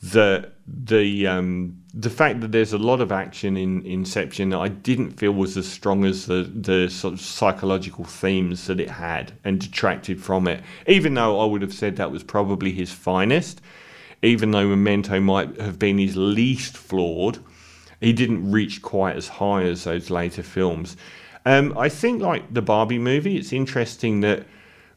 the 0.02 0.52
the 0.68 1.28
um, 1.28 1.82
the 1.98 2.10
fact 2.10 2.42
that 2.42 2.52
there's 2.52 2.74
a 2.74 2.78
lot 2.78 3.00
of 3.00 3.12
action 3.12 3.56
in 3.56 3.86
Inception 3.86 4.50
that 4.50 4.60
I 4.60 4.68
didn't 4.68 5.12
feel 5.12 5.32
was 5.32 5.56
as 5.56 5.68
strong 5.68 6.04
as 6.06 6.26
the 6.26 6.44
the 6.54 6.90
sort 6.90 7.14
of 7.14 7.22
psychological 7.22 8.04
themes 8.04 8.68
that 8.68 8.80
it 8.80 8.90
had 8.90 9.32
and 9.44 9.60
detracted 9.60 10.22
from 10.22 10.48
it. 10.48 10.62
Even 10.88 11.14
though 11.14 11.40
I 11.40 11.46
would 11.46 11.62
have 11.62 11.74
said 11.74 11.96
that 11.96 12.12
was 12.12 12.24
probably 12.24 12.72
his 12.72 12.92
finest, 12.92 13.62
even 14.22 14.52
though 14.52 14.68
Memento 14.68 15.20
might 15.20 15.60
have 15.60 15.80
been 15.80 15.98
his 15.98 16.18
least 16.18 16.76
flawed 16.78 17.40
he 18.02 18.14
didn't 18.14 18.52
reach 18.52 18.82
quite 18.82 19.16
as 19.16 19.28
high 19.28 19.64
as 19.64 19.84
those 19.84 20.10
later 20.10 20.44
films. 20.44 20.98
Um, 21.46 21.78
I 21.78 21.90
think, 21.90 22.22
like 22.22 22.54
the 22.54 22.62
Barbie 22.62 23.00
movie, 23.00 23.38
it's 23.38 23.54
interesting 23.54 24.22
that 24.22 24.46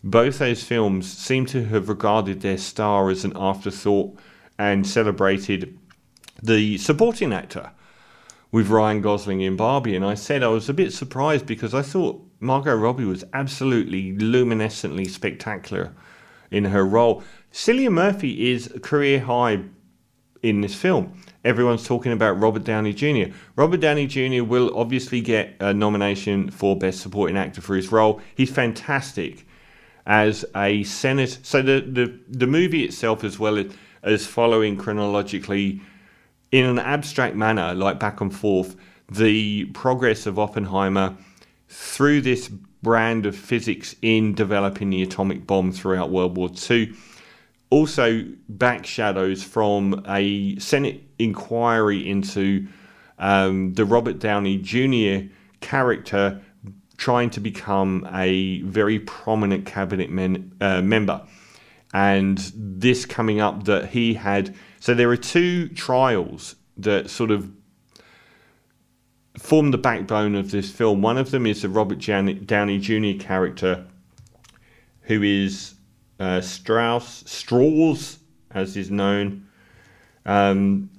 both 0.03 0.39
those 0.39 0.63
films 0.63 1.11
seem 1.11 1.47
to 1.47 1.65
have 1.67 1.89
regarded 1.89 2.41
their 2.41 2.59
star 2.59 3.11
as 3.11 3.25
an 3.25 3.33
afterthought 3.37 4.19
and 4.59 4.87
celebrated 4.87 5.79
the 6.43 6.79
supporting 6.79 7.33
actor 7.33 7.71
with 8.51 8.69
Ryan 8.69 9.01
Gosling 9.01 9.41
in 9.41 9.57
Barbie. 9.57 9.97
And 9.97 10.05
I 10.05 10.15
said 10.15 10.43
I 10.43 10.49
was 10.49 10.69
a 10.69 10.75
bit 10.75 10.93
surprised 10.93 11.47
because 11.47 11.75
I 11.75 11.83
thought 11.83 12.25
Margot 12.41 12.75
Robbie 12.75 13.05
was 13.05 13.25
absolutely 13.33 14.13
luminescently 14.13 15.07
spectacular 15.07 15.93
in 16.51 16.67
her 16.67 16.85
role. 16.85 17.23
Cillian 17.53 17.93
Murphy 17.93 18.53
is 18.53 18.73
career 18.83 19.21
high 19.21 19.61
in 20.43 20.61
this 20.61 20.75
film 20.75 21.13
everyone's 21.45 21.87
talking 21.87 22.13
about 22.13 22.39
Robert 22.39 22.65
Downey 22.65 22.93
Jr. 22.93 23.33
Robert 23.57 23.81
Downey 23.81 24.07
Jr. 24.07 24.45
will 24.45 24.77
obviously 24.77 25.21
get 25.21 25.57
a 25.61 25.73
nomination 25.73 26.51
for 26.51 26.77
Best 26.77 27.01
Supporting 27.01 27.37
Actor 27.37 27.61
for 27.61 27.75
his 27.75 27.91
role. 27.91 28.21
He's 28.35 28.51
fantastic 28.51 29.47
as 30.07 30.45
a 30.55 30.83
senator. 30.85 31.39
So 31.43 31.63
the, 31.63 31.81
the, 31.81 32.19
the 32.29 32.47
movie 32.47 32.85
itself, 32.85 33.25
as 33.25 33.39
well 33.39 33.57
as, 33.57 33.67
as 34.03 34.27
following 34.27 34.77
chronologically 34.77 35.81
in 36.53 36.65
an 36.65 36.79
abstract 36.79 37.37
manner, 37.37 37.75
like 37.75 37.99
back 37.99 38.21
and 38.21 38.35
forth, 38.35 38.77
the 39.11 39.67
progress 39.67 40.27
of 40.27 40.39
Oppenheimer 40.39 41.17
through 41.69 42.23
this 42.23 42.49
brand 42.49 43.27
of 43.27 43.37
physics 43.37 43.95
in 44.03 44.35
developing 44.35 44.91
the 44.91 45.03
atomic 45.03 45.47
bomb 45.47 45.73
throughout 45.73 46.11
World 46.11 46.37
War 46.37 46.51
II 46.71 46.95
also 47.71 48.25
back 48.49 48.87
shadows 48.87 49.43
from 49.43 50.03
a 50.09 50.59
Senate 50.59 51.03
inquiry 51.19 52.09
into 52.09 52.67
um, 53.19 53.75
the 53.75 53.85
Robert 53.85 54.19
Downey 54.19 54.59
Jr. 54.59 55.29
character 55.61 56.41
trying 56.97 57.31
to 57.31 57.41
become 57.41 58.09
a 58.13 58.63
very 58.63 58.99
prominent 58.99 59.67
cabinet 59.67 60.11
men, 60.11 60.53
uh, 60.61 60.83
member. 60.83 61.21
And 61.95 62.39
this 62.55 63.07
coming 63.07 63.41
up 63.41 63.65
that 63.65 63.91
he 63.91 64.15
had. 64.15 64.55
So 64.81 64.95
there 64.95 65.11
are 65.11 65.17
two 65.17 65.69
trials 65.69 66.57
that 66.77 67.11
sort 67.11 67.31
of 67.31 67.51
form 69.39 69.71
the 69.71 69.79
backbone 69.79 70.35
of 70.35 70.51
this 70.51 70.71
film. 70.71 71.03
One 71.03 71.17
of 71.17 71.31
them 71.31 71.47
is 71.47 71.63
the 71.63 71.69
Robert 71.69 71.99
Downey 71.99 72.79
Jr. 72.79 73.23
character, 73.23 73.87
who 75.03 75.23
is 75.23 75.75
uh, 76.21 76.41
Strauss, 76.41 77.25
Strauss, 77.27 78.19
as 78.51 78.77
is 78.77 78.91
known. 78.91 79.47
Um, 80.27 80.91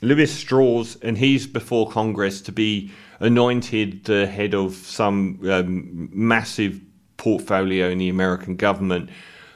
Lewis 0.00 0.32
Strauss, 0.34 0.96
and 0.96 1.16
he's 1.16 1.46
before 1.46 1.88
Congress 1.88 2.40
to 2.42 2.52
be 2.52 2.90
anointed 3.20 4.04
the 4.04 4.26
head 4.26 4.54
of 4.54 4.74
some 4.74 5.38
um, 5.48 6.10
massive 6.12 6.80
portfolio 7.22 7.88
in 7.88 7.98
the 7.98 8.08
American 8.08 8.56
government, 8.56 9.08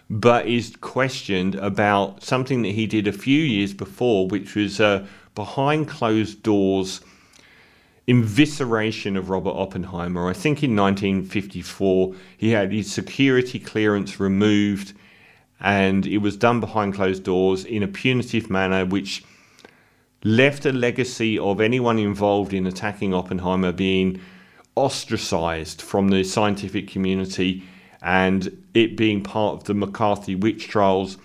but 0.09 0.47
is 0.47 0.77
questioned 0.81 1.57
about 1.57 2.23
something 2.23 2.63
that 2.63 2.77
he 2.77 2.87
did 2.87 3.09
a 3.09 3.13
few 3.13 3.43
years 3.43 3.75
before, 3.75 4.29
which 4.29 4.55
was 4.55 4.81
uh, 4.81 5.05
behind 5.35 5.89
closed 5.89 6.45
doors 6.45 7.01
evisceration 8.07 9.19
of 9.19 9.31
Robert 9.31 9.51
Oppenheimer. 9.51 10.29
I 10.29 10.33
think 10.33 10.63
in 10.63 10.77
1954 10.77 12.15
he 12.39 12.51
had 12.51 12.73
his 12.73 12.93
security 12.93 13.59
clearance 13.59 14.21
removed 14.21 14.93
and 15.59 16.07
it 16.07 16.19
was 16.19 16.37
done 16.37 16.61
behind 16.61 16.95
closed 16.95 17.25
doors 17.25 17.65
in 17.65 17.83
a 17.83 17.89
punitive 17.89 18.49
manner 18.49 18.87
which 18.87 19.25
left 20.23 20.67
a 20.67 20.73
legacy 20.73 21.37
of 21.37 21.61
anyone 21.61 21.99
involved 21.99 22.53
in 22.53 22.65
attacking 22.65 23.13
Oppenheimer 23.13 23.73
being 23.73 24.21
ostracized 24.77 25.83
from 25.83 26.09
the 26.09 26.23
scientific 26.23 26.87
community 26.89 27.63
and 28.03 28.65
it 28.75 28.97
being 28.97 29.23
part 29.23 29.57
of 29.57 29.65
the 29.65 29.75
McCarthy 29.75 30.35
witch 30.35 30.69
trials. 30.69 31.17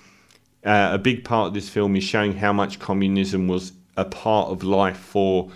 Uh, 0.66 0.90
a 0.94 0.98
big 0.98 1.24
part 1.24 1.50
of 1.50 1.54
this 1.54 1.70
film 1.70 1.96
is 1.96 2.04
showing 2.04 2.34
how 2.34 2.54
much 2.54 2.80
communism 2.80 3.48
was 3.48 3.74
a 3.98 4.06
part 4.06 4.50
of 4.50 4.64
life 4.64 4.98
for 4.98 5.52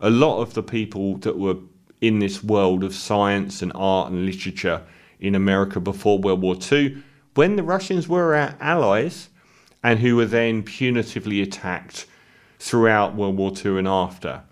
a 0.00 0.10
lot 0.10 0.40
of 0.40 0.54
the 0.54 0.62
people 0.62 1.16
that 1.18 1.38
were 1.38 1.56
in 2.00 2.18
this 2.18 2.44
world 2.44 2.84
of 2.84 2.94
science 2.94 3.62
and 3.62 3.72
art 3.74 4.10
and 4.10 4.24
literature 4.24 4.82
in 5.20 5.34
America 5.34 5.80
before 5.80 6.18
World 6.18 6.40
War 6.40 6.56
II, 6.70 7.02
when 7.34 7.56
the 7.56 7.62
Russians 7.62 8.08
were 8.08 8.34
our 8.34 8.54
allies 8.60 9.28
and 9.82 9.98
who 9.98 10.16
were 10.16 10.26
then 10.26 10.62
punitively 10.62 11.42
attacked 11.42 12.06
throughout 12.58 13.14
World 13.14 13.36
War 13.36 13.52
II 13.52 13.78
and 13.78 13.88
after, 13.88 14.42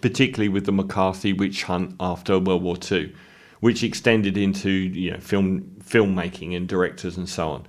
particularly 0.00 0.48
with 0.48 0.66
the 0.66 0.72
McCarthy 0.72 1.32
witch 1.32 1.64
hunt 1.64 1.94
after 2.00 2.38
World 2.38 2.62
War 2.62 2.76
II, 2.90 3.14
which 3.60 3.82
extended 3.82 4.36
into 4.36 4.70
you 4.70 5.12
know 5.12 5.18
film 5.18 5.62
filmmaking 5.80 6.56
and 6.56 6.68
directors 6.68 7.16
and 7.16 7.28
so 7.28 7.48
on. 7.48 7.66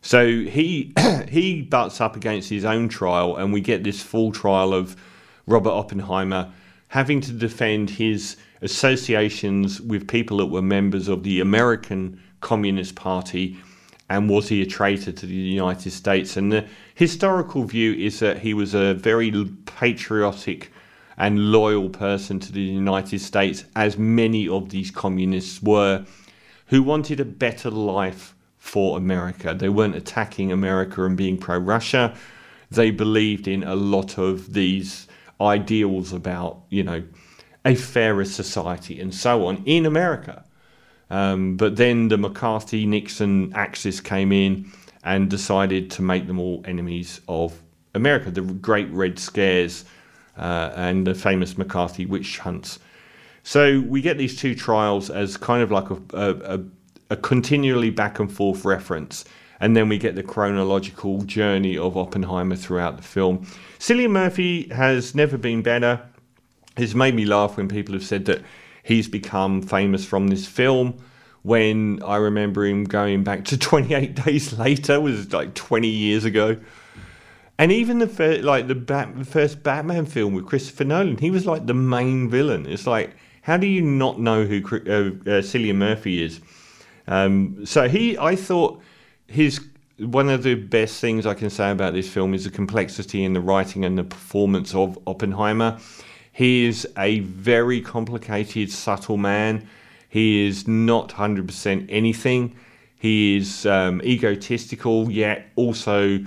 So 0.00 0.26
he 0.26 0.92
he 1.28 1.62
butts 1.62 2.00
up 2.00 2.16
against 2.16 2.48
his 2.50 2.64
own 2.64 2.88
trial, 2.88 3.36
and 3.36 3.52
we 3.52 3.60
get 3.60 3.84
this 3.84 4.02
full 4.02 4.32
trial 4.32 4.74
of 4.74 4.96
Robert 5.46 5.70
Oppenheimer 5.70 6.52
having 6.88 7.20
to 7.22 7.32
defend 7.32 7.88
his 7.88 8.36
associations 8.60 9.80
with 9.80 10.06
people 10.06 10.36
that 10.36 10.46
were 10.46 10.62
members 10.62 11.08
of 11.08 11.22
the 11.22 11.40
American 11.40 12.20
Communist 12.40 12.94
Party 12.94 13.56
and 14.12 14.28
was 14.28 14.48
he 14.48 14.60
a 14.60 14.66
traitor 14.66 15.10
to 15.10 15.24
the 15.24 15.32
United 15.32 15.90
States? 15.90 16.36
And 16.36 16.52
the 16.52 16.66
historical 16.94 17.64
view 17.64 17.94
is 17.94 18.20
that 18.20 18.38
he 18.38 18.52
was 18.52 18.74
a 18.74 18.92
very 18.92 19.32
patriotic 19.64 20.70
and 21.16 21.52
loyal 21.52 21.88
person 21.88 22.40
to 22.40 22.52
the 22.52 22.60
United 22.60 23.20
States, 23.20 23.64
as 23.76 23.98
many 23.98 24.48
of 24.48 24.70
these 24.70 24.90
communists 24.90 25.62
were, 25.62 26.04
who 26.66 26.82
wanted 26.82 27.20
a 27.20 27.24
better 27.24 27.70
life 27.70 28.34
for 28.58 28.96
America. 28.96 29.54
They 29.54 29.68
weren't 29.68 29.96
attacking 29.96 30.52
America 30.52 31.04
and 31.04 31.16
being 31.16 31.36
pro 31.36 31.58
Russia. 31.58 32.14
They 32.70 32.90
believed 32.90 33.48
in 33.48 33.64
a 33.64 33.74
lot 33.74 34.18
of 34.18 34.52
these 34.52 35.08
ideals 35.40 36.12
about, 36.12 36.62
you 36.70 36.84
know, 36.84 37.02
a 37.64 37.74
fairer 37.74 38.24
society 38.24 39.00
and 39.00 39.14
so 39.14 39.46
on 39.46 39.62
in 39.66 39.86
America. 39.86 40.44
Um, 41.10 41.56
but 41.56 41.76
then 41.76 42.08
the 42.08 42.16
McCarthy 42.16 42.86
Nixon 42.86 43.52
axis 43.54 44.00
came 44.00 44.32
in 44.32 44.72
and 45.04 45.28
decided 45.28 45.90
to 45.92 46.02
make 46.02 46.26
them 46.26 46.38
all 46.38 46.62
enemies 46.64 47.20
of 47.28 47.60
America. 47.94 48.30
The 48.30 48.40
Great 48.40 48.90
Red 48.90 49.18
Scares 49.18 49.84
uh, 50.36 50.72
and 50.74 51.06
the 51.06 51.14
famous 51.14 51.56
McCarthy 51.58 52.06
witch 52.06 52.38
hunts. 52.38 52.78
So 53.42 53.80
we 53.80 54.00
get 54.00 54.18
these 54.18 54.36
two 54.36 54.54
trials 54.54 55.10
as 55.10 55.36
kind 55.36 55.62
of 55.62 55.70
like 55.70 55.90
a, 55.90 55.98
a, 56.14 56.60
a 57.10 57.16
continually 57.16 57.90
back 57.90 58.18
and 58.18 58.32
forth 58.32 58.64
reference 58.64 59.24
and 59.62 59.76
then 59.76 59.88
we 59.88 59.96
get 59.96 60.16
the 60.16 60.24
chronological 60.24 61.22
journey 61.22 61.78
of 61.78 61.96
Oppenheimer 61.96 62.56
throughout 62.56 62.96
the 62.96 63.02
film. 63.04 63.46
Cillian 63.78 64.10
Murphy 64.10 64.68
has 64.70 65.14
never 65.14 65.38
been 65.38 65.62
better. 65.62 66.02
It's 66.76 66.94
made 66.94 67.14
me 67.14 67.24
laugh 67.24 67.56
when 67.56 67.68
people 67.68 67.94
have 67.94 68.04
said 68.04 68.24
that 68.24 68.42
he's 68.82 69.06
become 69.06 69.62
famous 69.62 70.04
from 70.04 70.26
this 70.26 70.46
film. 70.46 71.00
When 71.42 72.02
I 72.02 72.16
remember 72.16 72.66
him 72.66 72.82
going 72.82 73.22
back 73.22 73.44
to 73.46 73.56
28 73.58 74.16
Days 74.24 74.58
Later 74.58 75.00
was 75.00 75.32
like 75.32 75.54
20 75.54 75.86
years 75.86 76.24
ago. 76.24 76.56
And 77.58 77.70
even 77.70 77.98
the 77.98 78.08
first, 78.08 78.42
like 78.42 78.66
the, 78.68 78.74
Bat, 78.74 79.18
the 79.18 79.24
first 79.24 79.62
Batman 79.62 80.06
film 80.06 80.34
with 80.34 80.46
Christopher 80.46 80.84
Nolan, 80.84 81.18
he 81.18 81.30
was 81.30 81.46
like 81.46 81.66
the 81.66 81.74
main 81.74 82.28
villain. 82.28 82.66
It's 82.66 82.86
like, 82.86 83.14
how 83.42 83.56
do 83.56 83.66
you 83.66 83.82
not 83.82 84.18
know 84.18 84.44
who 84.44 84.58
uh, 84.58 84.68
uh, 84.68 85.42
Cillian 85.42 85.76
Murphy 85.76 86.22
is? 86.22 86.40
Um, 87.06 87.66
so 87.66 87.88
he, 87.88 88.16
I 88.18 88.36
thought 88.36 88.80
his 89.26 89.60
one 89.98 90.28
of 90.28 90.42
the 90.42 90.54
best 90.54 91.00
things 91.00 91.26
I 91.26 91.34
can 91.34 91.50
say 91.50 91.70
about 91.70 91.92
this 91.92 92.08
film 92.08 92.34
is 92.34 92.44
the 92.44 92.50
complexity 92.50 93.24
in 93.24 93.34
the 93.34 93.40
writing 93.40 93.84
and 93.84 93.96
the 93.96 94.04
performance 94.04 94.74
of 94.74 94.98
Oppenheimer. 95.06 95.78
He 96.32 96.64
is 96.64 96.88
a 96.96 97.20
very 97.20 97.80
complicated, 97.80 98.70
subtle 98.70 99.18
man. 99.18 99.68
He 100.08 100.46
is 100.46 100.66
not 100.66 101.10
100% 101.10 101.86
anything. 101.88 102.56
He 102.98 103.36
is 103.36 103.66
um, 103.66 104.00
egotistical, 104.02 105.10
yet 105.10 105.46
also 105.56 106.24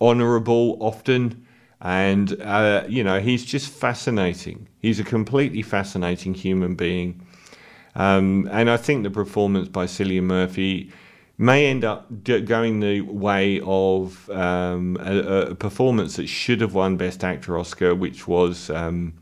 honourable 0.00 0.76
often. 0.80 1.46
And, 1.80 2.40
uh, 2.40 2.84
you 2.88 3.04
know, 3.04 3.20
he's 3.20 3.44
just 3.44 3.70
fascinating. 3.70 4.68
He's 4.78 5.00
a 5.00 5.04
completely 5.04 5.62
fascinating 5.62 6.34
human 6.34 6.74
being. 6.74 7.26
Um, 7.94 8.48
and 8.50 8.70
I 8.70 8.76
think 8.76 9.02
the 9.02 9.10
performance 9.10 9.68
by 9.68 9.86
Cillian 9.86 10.24
Murphy 10.24 10.92
may 11.36 11.66
end 11.66 11.84
up 11.84 12.06
going 12.24 12.80
the 12.80 13.00
way 13.02 13.60
of 13.64 14.30
um, 14.30 14.96
a, 15.00 15.18
a, 15.18 15.54
performance 15.54 16.16
that 16.16 16.28
should 16.28 16.60
have 16.60 16.74
won 16.74 16.96
Best 16.96 17.24
Actor 17.24 17.58
Oscar, 17.58 17.94
which 17.94 18.28
was 18.28 18.70
um, 18.70 19.14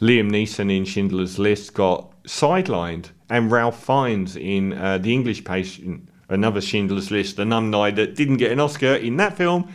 Liam 0.00 0.30
Neeson 0.30 0.74
in 0.74 0.84
Schindler's 0.84 1.38
List, 1.38 1.74
got 1.74 2.22
sidelined, 2.24 3.10
and 3.28 3.50
Ralph 3.50 3.84
Fiennes 3.84 4.36
in 4.36 4.72
uh, 4.72 4.98
The 4.98 5.12
English 5.12 5.44
Patient, 5.44 6.08
another 6.30 6.60
Schindler's 6.60 7.10
List 7.10 7.38
alumni 7.38 7.90
that 7.90 8.14
didn't 8.14 8.38
get 8.38 8.52
an 8.52 8.60
Oscar 8.60 8.94
in 8.94 9.18
that 9.18 9.36
film 9.36 9.70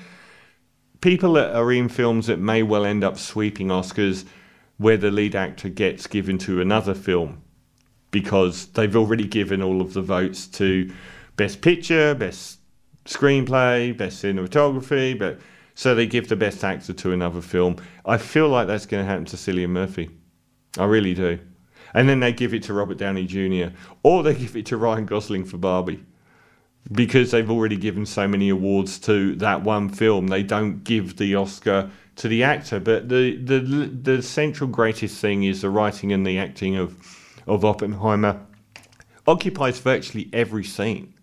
people 1.06 1.34
that 1.34 1.56
are 1.56 1.72
in 1.72 1.88
films 1.88 2.26
that 2.26 2.40
may 2.40 2.64
well 2.64 2.84
end 2.84 3.04
up 3.04 3.16
sweeping 3.16 3.68
Oscars 3.68 4.26
where 4.78 4.98
the 4.98 5.12
lead 5.12 5.36
actor 5.36 5.70
gets 5.70 6.08
given 6.08 6.36
to 6.40 6.60
another 6.60 6.96
film 6.96 7.44
because 8.10 8.66
they've 8.70 8.96
already 8.96 9.28
given 9.28 9.62
all 9.62 9.82
of 9.82 9.94
the 9.94 10.02
votes 10.02 10.48
to 10.48 10.92
best 11.36 11.62
picture, 11.62 12.16
best 12.16 12.58
screenplay, 13.06 13.96
best 13.96 14.24
cinematography, 14.24 15.18
but 15.18 15.40
so 15.76 15.94
they 15.94 16.08
give 16.08 16.28
the 16.28 16.36
best 16.36 16.64
actor 16.64 16.92
to 16.92 17.12
another 17.12 17.42
film. 17.42 17.76
I 18.04 18.18
feel 18.18 18.50
like 18.50 18.66
that's 18.66 18.88
going 18.88 19.04
to 19.04 19.08
happen 19.08 19.26
to 19.26 19.36
Cillian 19.36 19.70
Murphy. 19.70 20.10
I 20.76 20.86
really 20.86 21.14
do. 21.14 21.38
And 21.94 22.10
then 22.10 22.20
they 22.20 22.34
give 22.34 22.54
it 22.56 22.64
to 22.64 22.74
Robert 22.74 22.98
Downey 22.98 23.28
Jr. 23.28 23.76
or 24.02 24.24
they 24.24 24.34
give 24.34 24.56
it 24.56 24.66
to 24.66 24.78
Ryan 24.78 25.06
Gosling 25.06 25.46
for 25.46 25.58
Barbie 25.58 26.04
because 26.92 27.32
they've 27.32 27.50
already 27.50 27.78
given 27.78 28.06
so 28.06 28.28
many 28.28 28.50
awards 28.50 29.00
to 29.00 29.36
that 29.36 29.64
one 29.64 29.90
film, 29.90 30.28
they 30.28 30.44
don't 30.44 30.84
give 30.84 31.18
the 31.18 31.36
Oscar 31.36 31.90
to 32.18 32.28
the 32.28 32.44
actor. 32.44 32.80
But 32.80 33.10
the 33.10 33.38
the 33.38 33.60
the 33.60 34.22
central 34.22 34.70
greatest 34.70 35.20
thing 35.20 35.44
is 35.44 35.62
the 35.62 35.70
writing 35.70 36.12
and 36.12 36.26
the 36.26 36.38
acting 36.38 36.76
of 36.76 36.96
of 37.48 37.66
Oppenheimer 37.66 38.42
occupies 39.28 39.80
virtually 39.80 40.30
every 40.32 40.64
scene, 40.64 41.14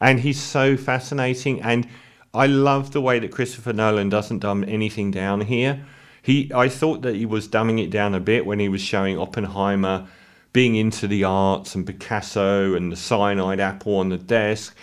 and 0.00 0.20
he's 0.20 0.40
so 0.40 0.76
fascinating. 0.76 1.62
And 1.62 1.88
I 2.32 2.46
love 2.46 2.92
the 2.92 3.00
way 3.00 3.20
that 3.20 3.30
Christopher 3.30 3.72
Nolan 3.72 4.08
doesn't 4.08 4.40
dumb 4.40 4.64
anything 4.66 5.10
down 5.10 5.42
here. 5.42 5.84
He 6.20 6.50
I 6.52 6.68
thought 6.68 7.02
that 7.02 7.14
he 7.14 7.26
was 7.26 7.46
dumbing 7.46 7.82
it 7.82 7.90
down 7.90 8.14
a 8.14 8.20
bit 8.20 8.44
when 8.44 8.58
he 8.58 8.68
was 8.68 8.80
showing 8.80 9.18
Oppenheimer 9.18 10.08
being 10.54 10.76
into 10.76 11.06
the 11.08 11.24
arts 11.24 11.74
and 11.74 11.84
Picasso 11.86 12.74
and 12.74 12.90
the 12.90 12.96
cyanide 12.96 13.60
apple 13.60 13.96
on 13.96 14.08
the 14.08 14.16
desk, 14.16 14.74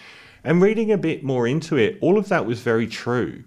and 0.44 0.62
reading 0.62 0.92
a 0.92 0.98
bit 0.98 1.24
more 1.24 1.48
into 1.48 1.78
it, 1.78 1.98
all 2.02 2.20
of 2.20 2.28
that 2.28 2.46
was 2.46 2.60
very 2.62 2.86
true. 2.86 3.44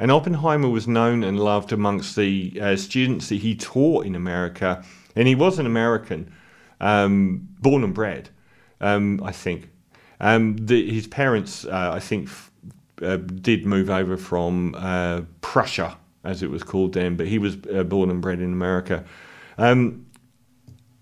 And 0.00 0.10
Oppenheimer 0.10 0.68
was 0.68 0.86
known 0.88 1.22
and 1.22 1.38
loved 1.38 1.72
amongst 1.72 2.16
the 2.16 2.58
uh, 2.60 2.76
students 2.76 3.28
that 3.28 3.36
he 3.36 3.54
taught 3.54 4.06
in 4.06 4.16
America, 4.16 4.84
and 5.14 5.28
he 5.28 5.36
was 5.36 5.58
an 5.58 5.66
American, 5.66 6.32
um, 6.80 7.48
born 7.60 7.84
and 7.84 7.94
bred, 7.94 8.28
um, 8.80 9.22
I 9.24 9.30
think. 9.30 9.70
Um, 10.20 10.56
the, 10.56 10.90
his 10.90 11.06
parents, 11.06 11.64
uh, 11.64 11.92
I 11.94 12.00
think, 12.00 12.26
f- 12.26 12.50
uh, 13.02 13.18
did 13.18 13.66
move 13.66 13.88
over 13.88 14.16
from 14.16 14.74
uh, 14.76 15.22
Prussia, 15.42 15.96
as 16.24 16.42
it 16.42 16.50
was 16.50 16.64
called 16.64 16.94
then, 16.94 17.16
but 17.16 17.28
he 17.28 17.38
was 17.38 17.56
uh, 17.72 17.84
born 17.84 18.10
and 18.10 18.20
bred 18.20 18.40
in 18.40 18.52
America. 18.52 19.04
Um, 19.58 20.06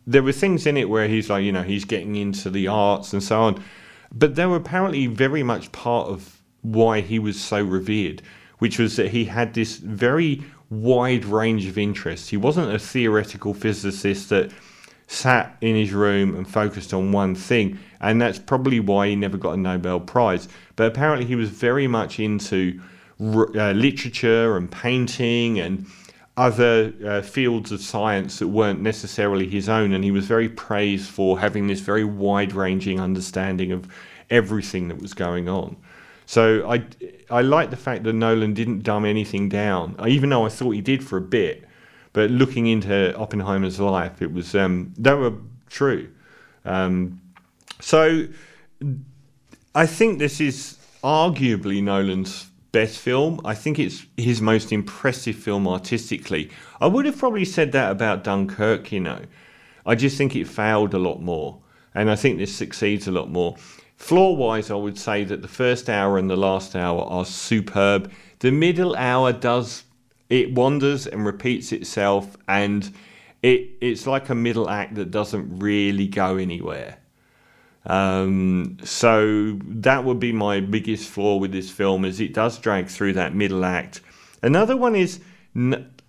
there 0.06 0.22
were 0.22 0.32
things 0.32 0.66
in 0.66 0.76
it 0.76 0.88
where 0.88 1.08
he's 1.08 1.28
like, 1.28 1.44
you 1.44 1.52
know, 1.52 1.62
he's 1.62 1.84
getting 1.84 2.16
into 2.16 2.48
the 2.50 2.68
arts 2.68 3.12
and 3.12 3.22
so 3.22 3.40
on. 3.42 3.62
But 4.12 4.36
they 4.36 4.46
were 4.46 4.56
apparently 4.56 5.06
very 5.06 5.42
much 5.42 5.72
part 5.72 6.08
of 6.08 6.40
why 6.62 7.00
he 7.00 7.18
was 7.18 7.40
so 7.40 7.62
revered, 7.62 8.22
which 8.58 8.78
was 8.78 8.96
that 8.96 9.10
he 9.10 9.24
had 9.26 9.54
this 9.54 9.76
very 9.76 10.42
wide 10.70 11.24
range 11.24 11.66
of 11.66 11.76
interests. 11.76 12.28
He 12.28 12.36
wasn't 12.36 12.72
a 12.72 12.78
theoretical 12.78 13.54
physicist 13.54 14.30
that 14.30 14.52
sat 15.08 15.56
in 15.60 15.76
his 15.76 15.92
room 15.92 16.34
and 16.34 16.48
focused 16.48 16.92
on 16.92 17.12
one 17.12 17.34
thing. 17.34 17.78
And 18.00 18.20
that's 18.20 18.38
probably 18.38 18.80
why 18.80 19.08
he 19.08 19.16
never 19.16 19.36
got 19.36 19.54
a 19.54 19.56
Nobel 19.56 20.00
Prize. 20.00 20.48
But 20.74 20.88
apparently, 20.88 21.26
he 21.26 21.36
was 21.36 21.50
very 21.50 21.86
much 21.86 22.18
into 22.18 22.80
uh, 23.20 23.72
literature 23.72 24.56
and 24.56 24.70
painting 24.70 25.60
and 25.60 25.86
other 26.36 26.92
uh, 27.04 27.22
fields 27.22 27.72
of 27.72 27.80
science 27.80 28.38
that 28.38 28.48
weren't 28.48 28.80
necessarily 28.80 29.48
his 29.48 29.68
own, 29.68 29.92
and 29.92 30.04
he 30.04 30.10
was 30.10 30.26
very 30.26 30.48
praised 30.48 31.08
for 31.08 31.38
having 31.38 31.66
this 31.66 31.80
very 31.80 32.04
wide 32.04 32.52
ranging 32.52 33.00
understanding 33.00 33.72
of 33.72 33.88
everything 34.28 34.88
that 34.88 35.00
was 35.00 35.14
going 35.14 35.48
on. 35.48 35.76
So 36.26 36.68
I, 36.68 36.84
I 37.30 37.42
like 37.42 37.70
the 37.70 37.76
fact 37.76 38.02
that 38.04 38.12
Nolan 38.12 38.52
didn't 38.52 38.82
dumb 38.82 39.04
anything 39.04 39.48
down, 39.48 39.96
even 40.06 40.30
though 40.30 40.44
I 40.44 40.48
thought 40.48 40.72
he 40.72 40.80
did 40.80 41.04
for 41.04 41.16
a 41.16 41.22
bit. 41.22 41.64
But 42.12 42.30
looking 42.30 42.66
into 42.66 43.16
Oppenheimer's 43.16 43.78
life, 43.78 44.20
it 44.20 44.32
was 44.32 44.54
um, 44.54 44.92
they 44.98 45.14
were 45.14 45.34
true. 45.68 46.10
Um, 46.64 47.20
so 47.80 48.26
I 49.74 49.86
think 49.86 50.18
this 50.18 50.40
is 50.40 50.78
arguably 51.04 51.82
Nolan's 51.82 52.50
best 52.72 52.98
film. 52.98 53.40
I 53.44 53.54
think 53.54 53.78
it's 53.78 54.06
his 54.16 54.40
most 54.40 54.72
impressive 54.72 55.36
film 55.36 55.66
artistically. 55.66 56.50
I 56.80 56.86
would 56.86 57.06
have 57.06 57.18
probably 57.18 57.44
said 57.44 57.72
that 57.72 57.90
about 57.90 58.24
Dunkirk, 58.24 58.92
you 58.92 59.00
know. 59.00 59.20
I 59.84 59.94
just 59.94 60.18
think 60.18 60.34
it 60.34 60.48
failed 60.48 60.94
a 60.94 60.98
lot 60.98 61.22
more. 61.22 61.58
And 61.94 62.10
I 62.10 62.16
think 62.16 62.38
this 62.38 62.54
succeeds 62.54 63.08
a 63.08 63.12
lot 63.12 63.30
more. 63.30 63.56
Flaw 63.96 64.32
wise, 64.32 64.70
I 64.70 64.74
would 64.74 64.98
say 64.98 65.24
that 65.24 65.40
the 65.40 65.48
first 65.48 65.88
hour 65.88 66.18
and 66.18 66.28
the 66.28 66.36
last 66.36 66.76
hour 66.76 67.02
are 67.02 67.24
superb. 67.24 68.12
The 68.40 68.50
middle 68.50 68.94
hour 68.94 69.32
does, 69.32 69.84
it 70.28 70.52
wanders 70.52 71.06
and 71.06 71.24
repeats 71.24 71.72
itself, 71.72 72.36
and 72.46 72.92
it, 73.42 73.70
it's 73.80 74.06
like 74.06 74.28
a 74.28 74.34
middle 74.34 74.68
act 74.68 74.96
that 74.96 75.10
doesn't 75.10 75.58
really 75.58 76.06
go 76.06 76.36
anywhere. 76.36 76.98
Um, 77.86 78.78
so 78.82 79.58
that 79.64 80.04
would 80.04 80.18
be 80.18 80.32
my 80.32 80.60
biggest 80.60 81.08
flaw 81.08 81.36
with 81.36 81.52
this 81.52 81.70
film 81.70 82.04
is 82.04 82.20
it 82.20 82.34
does 82.34 82.58
drag 82.58 82.88
through 82.88 83.12
that 83.14 83.34
middle 83.34 83.64
act. 83.64 84.00
Another 84.42 84.76
one 84.76 84.96
is 84.96 85.20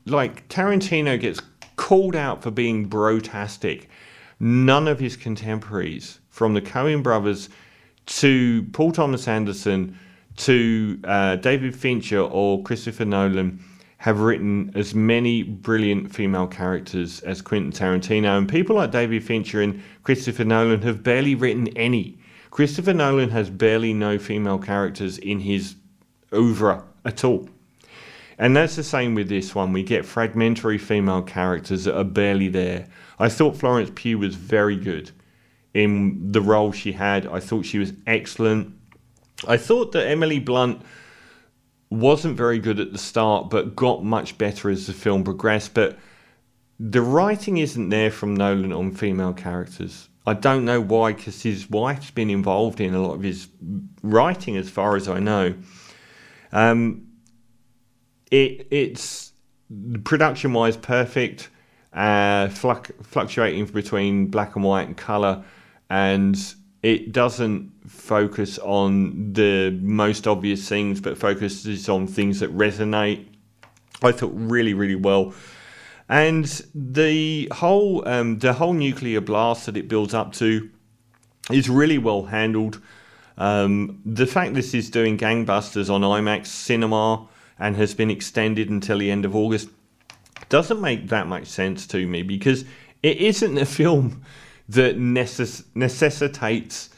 like 0.05 0.47
Tarantino 0.49 1.19
gets 1.19 1.39
called 1.75 2.15
out 2.15 2.41
for 2.41 2.51
being 2.51 2.89
brotastic. 2.89 3.89
None 4.39 4.87
of 4.87 4.99
his 4.99 5.15
contemporaries, 5.15 6.19
from 6.29 6.53
the 6.53 6.61
Coen 6.61 7.03
brothers 7.03 7.49
to 8.05 8.63
Paul 8.71 8.91
Thomas 8.91 9.27
Anderson 9.27 9.97
to 10.37 10.99
uh, 11.03 11.35
David 11.37 11.75
Fincher 11.75 12.21
or 12.21 12.61
Christopher 12.63 13.05
Nolan, 13.05 13.63
have 13.97 14.19
written 14.19 14.71
as 14.75 14.93
many 14.93 15.41
brilliant 15.41 16.13
female 16.13 16.47
characters 16.47 17.19
as 17.21 17.41
Quentin 17.41 17.71
Tarantino, 17.71 18.37
and 18.37 18.47
people 18.47 18.75
like 18.75 18.91
David 18.91 19.23
Fincher 19.23 19.61
and 19.61 19.81
Christopher 20.03 20.43
Nolan 20.43 20.81
have 20.83 21.03
barely 21.03 21.35
written 21.35 21.67
any. 21.75 22.19
Christopher 22.51 22.93
Nolan 22.93 23.31
has 23.31 23.49
barely 23.49 23.93
no 23.93 24.19
female 24.19 24.59
characters 24.59 25.17
in 25.17 25.39
his 25.39 25.75
oeuvre 26.33 26.83
at 27.05 27.23
all. 27.23 27.49
And 28.37 28.55
that's 28.55 28.75
the 28.75 28.83
same 28.83 29.15
with 29.15 29.29
this 29.29 29.55
one. 29.55 29.73
We 29.73 29.81
get 29.81 30.05
fragmentary 30.05 30.77
female 30.77 31.23
characters 31.23 31.85
that 31.85 31.97
are 31.97 32.03
barely 32.03 32.49
there. 32.49 32.87
I 33.17 33.29
thought 33.29 33.57
Florence 33.57 33.91
Pugh 33.95 34.19
was 34.19 34.35
very 34.35 34.75
good 34.75 35.11
in 35.73 36.31
the 36.31 36.41
role 36.41 36.71
she 36.71 36.91
had. 36.91 37.25
I 37.25 37.39
thought 37.39 37.65
she 37.65 37.79
was 37.79 37.93
excellent. 38.05 38.75
I 39.47 39.57
thought 39.57 39.91
that 39.93 40.07
Emily 40.07 40.39
Blunt 40.39 40.83
wasn't 41.89 42.37
very 42.37 42.59
good 42.59 42.79
at 42.79 42.91
the 42.91 42.97
start, 42.97 43.49
but 43.49 43.75
got 43.75 44.03
much 44.03 44.37
better 44.37 44.69
as 44.69 44.87
the 44.87 44.93
film 44.93 45.23
progressed. 45.23 45.73
But 45.73 45.97
the 46.79 47.01
writing 47.01 47.57
isn't 47.57 47.89
there 47.89 48.11
from 48.11 48.35
Nolan 48.35 48.73
on 48.73 48.91
female 48.91 49.33
characters. 49.33 50.09
I 50.25 50.33
don't 50.33 50.65
know 50.65 50.81
why, 50.81 51.13
because 51.13 51.41
his 51.41 51.69
wife's 51.69 52.11
been 52.11 52.29
involved 52.29 52.81
in 52.81 52.93
a 52.93 53.01
lot 53.01 53.13
of 53.13 53.23
his 53.23 53.47
writing, 54.03 54.57
as 54.57 54.69
far 54.69 54.97
as 54.97 55.07
I 55.07 55.19
know. 55.19 55.55
Um, 56.51 57.07
it 58.29 58.67
it's 58.69 59.31
production 60.03 60.51
wise 60.51 60.75
perfect, 60.75 61.49
uh, 61.93 62.49
fluctuating 62.49 63.65
between 63.67 64.27
black 64.27 64.55
and 64.55 64.65
white 64.65 64.87
and 64.87 64.97
color, 64.97 65.45
and 65.89 66.37
it 66.83 67.11
doesn't 67.11 67.71
focus 67.87 68.59
on 68.59 69.33
the 69.33 69.77
most 69.81 70.27
obvious 70.27 70.67
things, 70.67 71.01
but 71.01 71.17
focuses 71.17 71.89
on 71.89 72.07
things 72.07 72.39
that 72.39 72.55
resonate. 72.55 73.25
I 74.01 74.11
thought 74.11 74.31
really, 74.33 74.73
really 74.73 74.95
well. 74.95 75.33
And 76.09 76.45
the 76.73 77.49
whole 77.51 78.07
um, 78.07 78.39
the 78.39 78.53
whole 78.53 78.73
nuclear 78.73 79.19
blast 79.19 79.65
that 79.65 79.75
it 79.75 79.89
builds 79.89 80.13
up 80.13 80.33
to 80.33 80.69
is 81.51 81.69
really 81.69 81.97
well 81.97 82.23
handled. 82.23 82.81
Um, 83.37 84.01
the 84.05 84.25
fact 84.25 84.53
this 84.53 84.73
is 84.73 84.89
doing 84.89 85.17
gangbusters 85.17 85.89
on 85.89 86.01
IMAX 86.01 86.47
cinema 86.47 87.27
and 87.59 87.75
has 87.75 87.93
been 87.93 88.09
extended 88.09 88.69
until 88.69 88.99
the 88.99 89.11
end 89.11 89.25
of 89.25 89.35
August 89.35 89.69
doesn't 90.49 90.79
make 90.79 91.09
that 91.09 91.27
much 91.27 91.47
sense 91.47 91.85
to 91.87 92.07
me 92.07 92.23
because 92.23 92.63
it 93.03 93.17
isn't 93.17 93.57
a 93.57 93.65
film 93.79 94.23
that 94.69 94.97
necess- 94.97 95.63
necessitates 95.75 96.89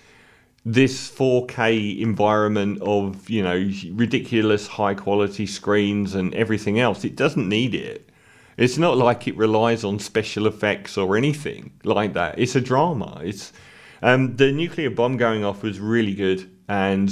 this 0.65 1.09
4K 1.09 1.99
environment 1.99 2.81
of 2.81 3.29
you 3.29 3.41
know 3.41 3.71
ridiculous 3.93 4.67
high 4.67 4.93
quality 4.93 5.45
screens 5.45 6.15
and 6.15 6.33
everything 6.33 6.79
else. 6.79 7.03
It 7.03 7.15
doesn't 7.15 7.47
need 7.47 7.73
it. 7.75 8.09
It's 8.57 8.77
not 8.77 8.97
like 8.97 9.27
it 9.27 9.37
relies 9.37 9.83
on 9.85 9.99
special 9.99 10.45
effects 10.45 10.97
or 10.97 11.15
anything 11.15 11.71
like 11.85 12.13
that. 12.13 12.37
It's 12.37 12.55
a 12.55 12.61
drama. 12.61 13.21
It's 13.23 13.53
um, 14.01 14.35
the 14.35 14.51
nuclear 14.51 14.89
bomb 14.89 15.17
going 15.17 15.45
off 15.45 15.63
was 15.63 15.79
really 15.79 16.13
good, 16.13 16.49
and 16.67 17.09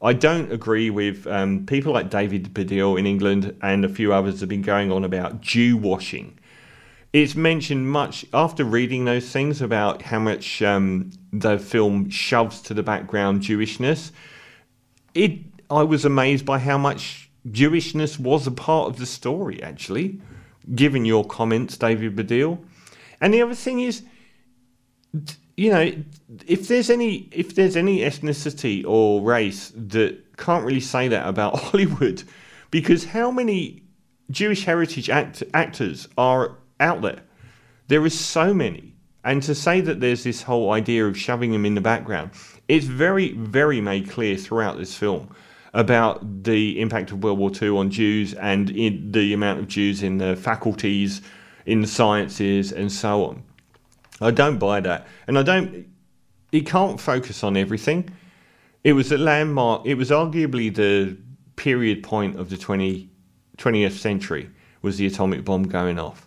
I 0.00 0.12
don't 0.12 0.52
agree 0.52 0.90
with 0.90 1.26
um, 1.26 1.66
people 1.66 1.92
like 1.92 2.10
David 2.10 2.54
Baddiel 2.54 2.98
in 2.98 3.06
England 3.06 3.56
and 3.62 3.84
a 3.84 3.88
few 3.88 4.12
others 4.12 4.40
have 4.40 4.48
been 4.48 4.62
going 4.62 4.92
on 4.92 5.04
about 5.04 5.40
Jew 5.40 5.76
washing. 5.76 6.38
It's 7.16 7.34
mentioned 7.34 7.90
much 7.90 8.26
after 8.34 8.62
reading 8.62 9.06
those 9.06 9.26
things 9.30 9.62
about 9.62 10.02
how 10.02 10.18
much 10.18 10.60
um, 10.60 11.12
the 11.32 11.58
film 11.58 12.10
shoves 12.10 12.60
to 12.60 12.74
the 12.74 12.82
background 12.82 13.40
Jewishness. 13.40 14.10
It, 15.14 15.38
I 15.70 15.82
was 15.82 16.04
amazed 16.04 16.44
by 16.44 16.58
how 16.58 16.76
much 16.76 17.30
Jewishness 17.48 18.18
was 18.18 18.46
a 18.46 18.50
part 18.50 18.90
of 18.90 18.98
the 18.98 19.06
story, 19.06 19.62
actually, 19.62 20.20
given 20.74 21.06
your 21.06 21.24
comments, 21.24 21.78
David 21.78 22.16
Baddiel. 22.16 22.62
And 23.18 23.32
the 23.32 23.40
other 23.40 23.54
thing 23.54 23.80
is, 23.80 24.02
you 25.56 25.70
know, 25.70 25.90
if 26.46 26.68
there's 26.68 26.90
any 26.90 27.30
if 27.32 27.54
there's 27.54 27.78
any 27.78 28.00
ethnicity 28.00 28.84
or 28.86 29.22
race 29.22 29.72
that 29.74 30.36
can't 30.36 30.66
really 30.66 30.80
say 30.80 31.08
that 31.08 31.26
about 31.26 31.58
Hollywood, 31.60 32.24
because 32.70 33.06
how 33.06 33.30
many 33.30 33.84
Jewish 34.30 34.66
heritage 34.66 35.08
act, 35.08 35.42
actors 35.54 36.08
are 36.18 36.58
out 36.80 37.02
there? 37.02 37.22
There 37.88 38.04
is 38.04 38.18
so 38.18 38.52
many, 38.52 38.94
and 39.24 39.42
to 39.44 39.54
say 39.54 39.80
that 39.80 40.00
there's 40.00 40.24
this 40.24 40.42
whole 40.42 40.72
idea 40.72 41.06
of 41.06 41.16
shoving 41.16 41.52
them 41.52 41.64
in 41.64 41.74
the 41.74 41.80
background, 41.80 42.30
it's 42.68 42.86
very 42.86 43.32
very 43.32 43.80
made 43.80 44.10
clear 44.10 44.36
throughout 44.36 44.76
this 44.76 44.94
film 44.96 45.34
about 45.74 46.42
the 46.44 46.80
impact 46.80 47.12
of 47.12 47.22
World 47.22 47.38
War 47.38 47.50
II 47.60 47.76
on 47.76 47.90
Jews 47.90 48.32
and 48.34 48.68
the 48.68 49.34
amount 49.34 49.60
of 49.60 49.68
Jews 49.68 50.02
in 50.02 50.18
the 50.18 50.34
faculties, 50.34 51.20
in 51.66 51.82
the 51.82 51.86
sciences, 51.86 52.72
and 52.72 52.90
so 52.90 53.26
on. 53.26 53.42
I 54.20 54.30
don't 54.30 54.58
buy 54.58 54.80
that, 54.80 55.06
and 55.26 55.38
I 55.38 55.42
don't. 55.42 55.86
It 56.50 56.66
can't 56.66 56.98
focus 56.98 57.44
on 57.44 57.56
everything. 57.56 58.08
It 58.84 58.94
was 58.94 59.12
a 59.12 59.18
landmark. 59.18 59.84
It 59.84 59.94
was 59.94 60.10
arguably 60.10 60.74
the 60.74 61.18
period 61.56 62.02
point 62.02 62.36
of 62.38 62.48
the 62.48 62.56
20, 62.56 63.10
20th 63.58 63.98
century. 63.98 64.48
Was 64.80 64.96
the 64.96 65.06
atomic 65.06 65.44
bomb 65.44 65.64
going 65.64 65.98
off? 65.98 66.25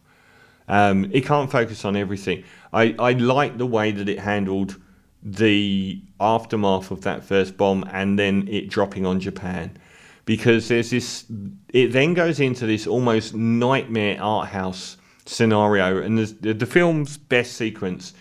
Um, 0.70 1.10
it 1.12 1.26
can't 1.26 1.52
focus 1.52 1.84
on 1.84 1.98
everything. 1.98 2.46
I, 2.72 2.96
I 2.98 3.12
like 3.14 3.58
the 3.58 3.66
way 3.66 3.92
that 3.92 4.08
it 4.08 4.20
handled 4.20 4.80
the 5.22 6.02
aftermath 6.20 6.92
of 6.92 7.02
that 7.02 7.26
first 7.26 7.58
bomb 7.58 7.84
and 7.92 8.18
then 8.18 8.48
it 8.48 8.70
dropping 8.70 9.06
on 9.06 9.20
Japan 9.20 9.78
because 10.24 10.68
there's 10.68 10.92
this 10.92 11.26
it 11.74 11.92
then 11.92 12.14
goes 12.14 12.40
into 12.40 12.66
this 12.66 12.88
almost 12.88 13.34
nightmare 13.34 14.22
art 14.22 14.50
house 14.50 14.98
scenario. 15.30 16.02
And 16.02 16.18
the, 16.18 16.54
the 16.54 16.66
film's 16.66 17.18
best 17.18 17.54
sequence, 17.54 18.14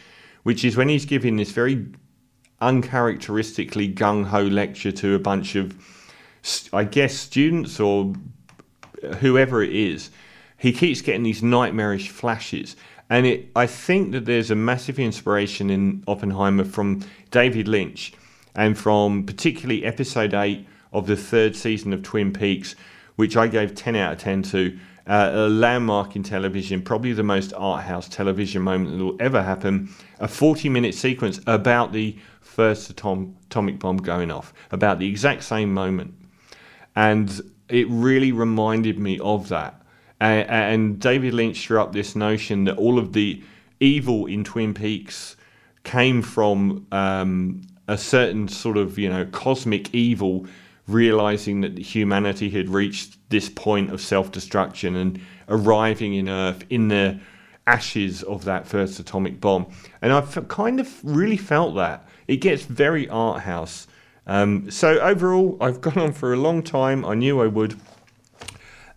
which 0.43 0.65
is 0.65 0.77
when 0.77 0.89
he's 0.89 1.05
giving 1.05 1.37
this 1.37 1.51
very 1.51 1.87
uncharacteristically 2.61 3.93
gung 3.93 4.25
ho 4.25 4.43
lecture 4.43 4.93
to 4.93 5.15
a 5.15 5.19
bunch 5.19 5.55
of, 5.55 5.77
I 6.73 6.85
guess, 6.85 7.15
students 7.15 7.81
or 7.81 8.15
whoever 9.19 9.63
it 9.63 9.75
is. 9.75 10.11
He 10.59 10.73
keeps 10.73 11.01
getting 11.01 11.23
these 11.23 11.43
nightmarish 11.43 12.11
flashes. 12.11 12.77
And 13.09 13.25
it, 13.25 13.49
I 13.57 13.67
think 13.67 14.13
that 14.13 14.27
there's 14.27 14.51
a 14.51 14.57
massive 14.57 14.99
inspiration 14.99 15.71
in 15.71 16.05
Oppenheimer 16.07 16.65
from 16.65 17.05
David 17.31 17.67
Lynch 17.69 18.13
and 18.55 18.77
from 18.77 19.25
particularly 19.25 19.85
episode 19.85 20.35
8 20.35 20.67
of 20.93 21.07
the 21.07 21.17
third 21.17 21.55
season 21.57 21.93
of 21.93 22.03
Twin 22.03 22.33
Peaks, 22.33 22.75
which 23.17 23.37
I 23.37 23.47
gave 23.47 23.75
10 23.75 23.97
out 23.97 24.13
of 24.15 24.19
10 24.19 24.43
to, 24.43 24.79
uh, 25.07 25.31
a 25.33 25.49
landmark 25.49 26.17
in 26.17 26.23
television, 26.23 26.83
probably 26.83 27.13
the 27.13 27.23
most 27.23 27.55
art 27.57 27.85
house 27.85 28.09
television 28.09 28.61
moment 28.63 28.99
that 28.99 29.03
will 29.03 29.17
ever 29.21 29.43
happen. 29.43 29.89
A 30.19 30.29
40 30.29 30.69
minute 30.69 30.95
sequence 30.95 31.41
about 31.47 31.93
the 31.93 32.17
first 32.41 32.91
atom- 32.91 33.37
atomic 33.47 33.79
bomb 33.79 33.99
going 33.99 34.31
off, 34.31 34.53
about 34.71 34.99
the 34.99 35.09
exact 35.09 35.45
same 35.45 35.73
moment. 35.73 36.15
And 36.97 37.41
it 37.69 37.87
really 37.89 38.33
reminded 38.33 38.99
me 38.99 39.19
of 39.21 39.49
that. 39.51 39.81
Uh, 40.21 40.25
and 40.49 40.99
David 40.99 41.35
Lynch 41.35 41.67
threw 41.67 41.81
up 41.81 41.93
this 41.93 42.17
notion 42.17 42.65
that 42.65 42.77
all 42.77 42.99
of 42.99 43.13
the 43.13 43.43
evil 43.81 44.27
in 44.27 44.45
Twin 44.45 44.75
Peaks 44.75 45.37
came 45.85 46.23
from 46.23 46.87
um, 46.91 47.63
a 47.87 47.97
certain 47.97 48.49
sort 48.49 48.77
of, 48.77 48.99
you 48.99 49.09
know, 49.09 49.25
cosmic 49.27 49.95
evil 49.95 50.47
realizing 50.89 51.61
that 51.61 51.79
humanity 51.79 52.49
had 52.51 52.69
reached 52.69 53.17
this 53.29 53.49
point 53.49 53.93
of 53.93 54.01
self 54.01 54.33
destruction 54.33 54.97
and 54.97 55.21
arriving 55.49 56.15
in 56.15 56.29
Earth 56.29 56.65
in 56.71 56.89
the 56.89 57.21
ashes 57.67 58.23
of 58.23 58.45
that 58.45 58.67
first 58.67 58.99
atomic 58.99 59.41
bomb. 59.41 59.67
And 60.01 60.13
I've 60.13 60.49
kind 60.49 60.81
of 60.81 60.99
really 61.05 61.37
felt 61.37 61.77
that. 61.77 62.09
It 62.27 62.37
gets 62.37 62.65
very 62.65 63.09
art 63.09 63.43
house. 63.43 63.87
Um, 64.27 64.71
so 64.71 64.99
overall, 65.01 65.57
I've 65.61 65.81
gone 65.81 65.99
on 65.99 66.13
for 66.13 66.33
a 66.33 66.37
long 66.37 66.63
time. 66.63 67.05
I 67.05 67.15
knew 67.15 67.41
I 67.41 67.47
would. 67.47 67.79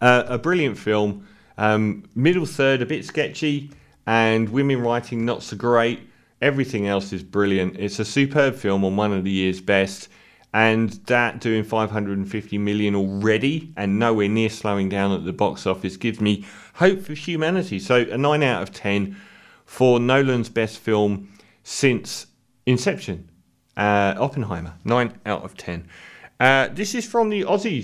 Uh, 0.01 0.23
a 0.27 0.37
brilliant 0.37 0.77
film. 0.77 1.27
Um, 1.57 2.03
middle 2.15 2.45
third, 2.45 2.81
a 2.81 2.85
bit 2.85 3.05
sketchy, 3.05 3.71
and 4.07 4.49
women 4.49 4.81
writing 4.81 5.25
not 5.25 5.43
so 5.43 5.55
great. 5.55 5.99
Everything 6.41 6.87
else 6.87 7.13
is 7.13 7.21
brilliant. 7.21 7.77
It's 7.77 7.99
a 7.99 8.05
superb 8.05 8.55
film 8.55 8.83
on 8.83 8.95
one 8.95 9.13
of 9.13 9.23
the 9.23 9.31
year's 9.31 9.61
best 9.61 10.09
and 10.53 10.89
that 11.05 11.39
doing 11.39 11.63
550 11.63 12.57
million 12.57 12.95
already 12.95 13.71
and 13.77 13.97
nowhere 13.97 14.27
near 14.27 14.49
slowing 14.49 14.89
down 14.89 15.11
at 15.13 15.23
the 15.23 15.31
box 15.31 15.65
office 15.65 15.95
gives 15.95 16.19
me 16.19 16.45
hope 16.75 17.01
for 17.01 17.13
humanity. 17.13 17.79
So 17.79 18.01
a 18.01 18.17
9 18.17 18.43
out 18.43 18.61
of 18.61 18.73
10 18.73 19.15
for 19.65 19.99
Nolan's 19.99 20.49
best 20.49 20.79
film 20.79 21.31
since 21.63 22.27
Inception, 22.65 23.29
uh, 23.77 24.15
Oppenheimer. 24.17 24.73
9 24.83 25.19
out 25.25 25.43
of 25.43 25.55
10. 25.55 25.87
Uh, 26.39 26.67
this 26.69 26.95
is 26.95 27.05
from 27.05 27.29
the 27.29 27.43
Aussies. 27.43 27.79